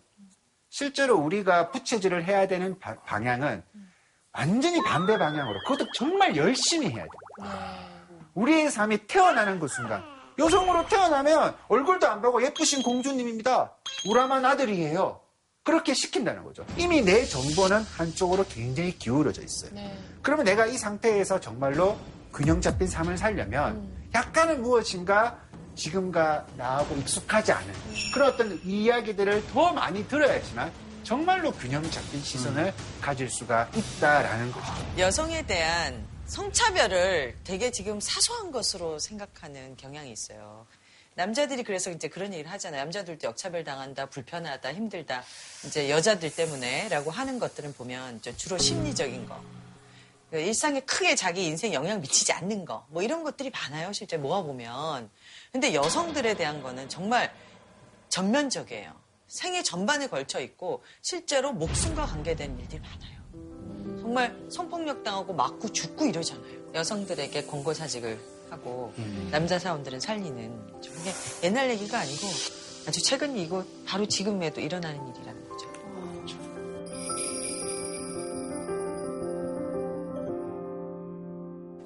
[0.70, 3.62] 실제로 우리가 부채질을 해야 되는 바- 방향은
[4.34, 7.52] 완전히 반대 방향으로 그것도 정말 열심히 해야 돼요.
[8.34, 10.04] 우리의 삶이 태어나는 그 순간
[10.42, 13.76] 여성으로 태어나면 얼굴도 안 보고 예쁘신 공주님입니다.
[14.08, 15.20] 우람한 아들이에요.
[15.64, 16.66] 그렇게 시킨다는 거죠.
[16.76, 19.72] 이미 내 정보는 한쪽으로 굉장히 기울어져 있어요.
[20.24, 21.98] 그러면 내가 이 상태에서 정말로
[22.34, 25.40] 균형 잡힌 삶을 살려면 약간은 무엇인가
[25.76, 27.74] 지금과 나하고 익숙하지 않은
[28.14, 30.72] 그런 어떤 이야기들을 더 많이 들어야지만
[31.04, 34.68] 정말로 균형 잡힌 시선을 가질 수가 있다라는 거죠.
[34.98, 40.66] 여성에 대한 성차별을 되게 지금 사소한 것으로 생각하는 경향이 있어요.
[41.16, 42.84] 남자들이 그래서 이제 그런 얘기를 하잖아요.
[42.84, 45.26] 남자들도 역차별 당한다, 불편하다, 힘들다.
[45.68, 49.44] 이제 여자들 때문에라고 하는 것들은 보면 주로 심리적인 거.
[50.30, 52.86] 그 일상에 크게 자기 인생 영향 미치지 않는 거.
[52.92, 53.92] 뭐 이런 것들이 많아요.
[53.92, 55.10] 실제 모아보면.
[55.52, 57.36] 근데 여성들에 대한 거는 정말
[58.08, 58.96] 전면적이에요.
[59.28, 63.21] 생애 전반에 걸쳐 있고 실제로 목숨과 관계된 일들이 많아요.
[64.12, 66.74] 정말 성폭력 당하고 맞고 죽고 이러잖아요.
[66.74, 68.94] 여성들에게 권고사직을 하고
[69.32, 71.14] 남자 사원들은 살리는 저게
[71.46, 72.28] 옛날 얘기가 아니고
[72.90, 75.72] 아주 최근 이고 바로 지금에도 일어나는 일이라는 거죠.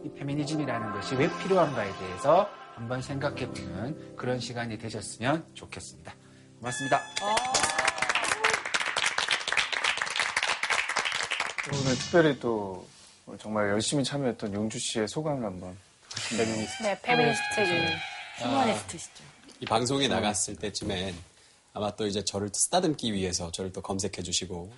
[0.03, 6.15] 이 페미니즘이라는 것이 왜 필요한가에 대해서 한번 생각해보는 그런 시간이 되셨으면 좋겠습니다.
[6.57, 7.01] 고맙습니다.
[11.73, 12.85] 오늘 특별히 또
[13.39, 15.75] 정말 열심히 참여했던 용주 씨의 소감을 한번.
[16.37, 16.83] 페미니스트.
[16.83, 17.43] 네, 페미니스트.
[18.37, 19.23] 휴머니스트시죠.
[19.61, 21.15] 이 방송에 나갔을 때쯤엔
[21.73, 24.71] 아마 또 이제 저를 쓰다듬기 위해서 저를 또 검색해 주시고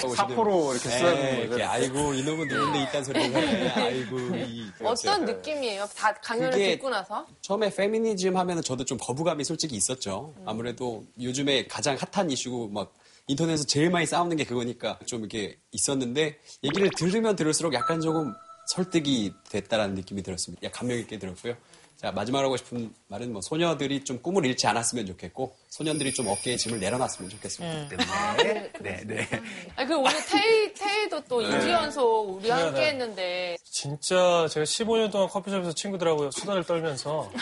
[0.00, 5.86] 또 사포로 이렇게 쓰다듬는 네, 아이고 이놈은 누군데 이딴 소리를 하네 아이고 이 어떤 느낌이에요?
[5.96, 7.26] 다 강연을 듣고 나서?
[7.42, 10.32] 처음에 페미니즘 하면은 저도 좀 거부감이 솔직히 있었죠.
[10.46, 12.94] 아무래도 요즘에 가장 핫한 이슈고 막
[13.28, 18.34] 인터넷에서 제일 많이 싸우는 게 그거니까 좀 이렇게 있었는데 얘기를 들으면 들을수록 약간 조금
[18.68, 20.66] 설득이 됐다라는 느낌이 들었습니다.
[20.66, 21.54] 야, 감명 있게 들었고요.
[21.96, 26.56] 자, 마지막으로 하고 싶은 말은 뭐 소녀들이 좀 꿈을 잃지 않았으면 좋겠고 소년들이 좀 어깨에
[26.56, 27.88] 짐을 내려놨으면 좋겠습니다.
[27.88, 29.28] 때문에 네, 네.
[29.74, 31.48] 아니, 그 오늘 테이, 테이도 또 네.
[31.58, 32.88] 2주 연속 우리 네, 함께 네.
[32.90, 37.32] 했는데 진짜 제가 15년 동안 커피숍에서 친구들하고 수다를 떨면서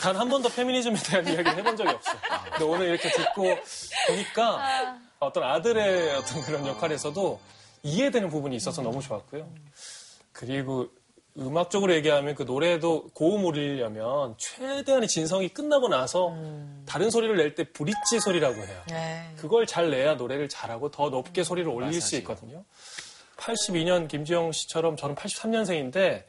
[0.00, 2.16] 단 한 번도 페미니즘에 대한 이야기를 해본 적이 없어요.
[2.52, 3.54] 근데 오늘 이렇게 듣고
[4.08, 7.40] 보니까 어떤 아들의 어떤 그런 역할에서도
[7.82, 9.48] 이해되는 부분이 있어서 너무 좋았고요.
[10.32, 10.88] 그리고
[11.38, 16.34] 음악적으로 얘기하면 그 노래도 고음 올리려면 최대한의 진성이 끝나고 나서
[16.86, 18.82] 다른 소리를 낼 때 브릿지 소리라고 해요.
[18.88, 19.30] 네.
[19.36, 22.64] 그걸 잘 내야 노래를 잘하고 더 높게 소리를 올릴 수 있거든요.
[23.36, 26.24] 82년 김지영 씨처럼 저는 83년생인데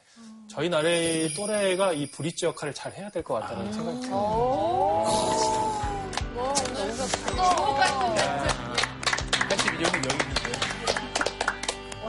[0.49, 5.07] 저희 나라의 또래가 이 브릿지 역할을 잘 해야 될 것 같다는 생각이 들어요.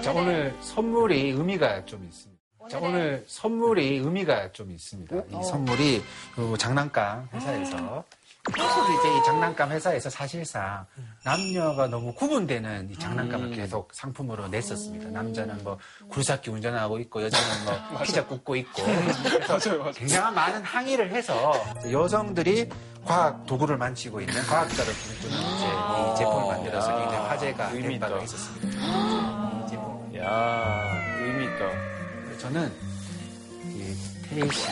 [0.03, 2.38] 자, 오늘 선물이 의미가 좀 있습니다.
[2.69, 5.17] 자, 오늘 선물이 의미가 좀 있습니다.
[5.31, 6.03] 이 선물이
[6.35, 8.05] 그 장난감 회사에서.
[8.55, 10.87] 계속 이제 이 장난감 회사에서 사실상
[11.23, 15.11] 남녀가 너무 구분되는 이 장난감을 계속 상품으로 냈었습니다.
[15.11, 18.83] 남자는 뭐 굴삭기 운전하고 있고 여자는 뭐 피자 굽고 있고.
[19.47, 21.53] 그래서 굉장한 많은 항의를 해서
[21.91, 22.71] 여성들이
[23.05, 28.67] 과학 도구를 만지고 있는 과학자를 꿈꾸는 이제 이 제품을 만들어서 굉장히 화제가 된 바가 있었습니다.
[29.67, 30.17] 이 제품.
[30.17, 30.85] 야
[31.21, 31.98] 의미 있다.
[32.39, 32.73] 저는
[33.65, 33.95] 이
[34.29, 34.67] 테이 씨.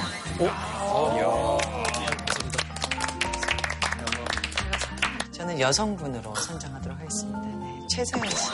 [5.33, 7.41] 저는 여성분으로 선정하도록 하겠습니다.
[7.41, 8.51] 네, 최서연 씨.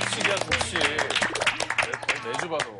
[0.00, 0.80] 독실이야 독실.
[0.80, 2.78] 매- 매주 봐도.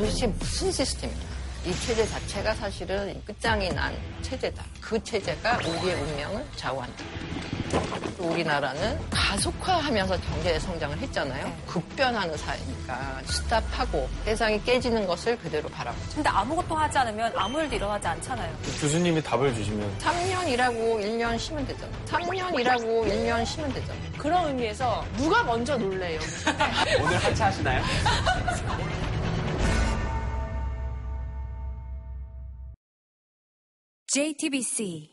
[0.00, 1.18] 도대체 무슨 시스템이야?
[1.66, 4.64] 이 체제 자체가 사실은 끝장이 난 체제다.
[4.80, 7.04] 그 체제가 우리의 운명을 좌우한다.
[8.16, 11.52] 또 우리나라는 가속화하면서 경제 성장을 했잖아요.
[11.66, 16.14] 급변하는 사회니까 스탑하고 세상이 깨지는 것을 그대로 바라보자.
[16.14, 18.56] 근데 아무것도 하지 않으면 아무 일도 일어나지 않잖아요.
[18.80, 21.92] 교수님이 답을 주시면 3년 일하고 1년 쉬면 되잖아.
[22.06, 23.98] 3년 일하고 1년 쉬면 되잖아.
[24.16, 26.18] 그런 의미에서 누가 먼저 놀래요?
[27.04, 27.82] 오늘 하차 하시나요?
[34.12, 35.09] JTBC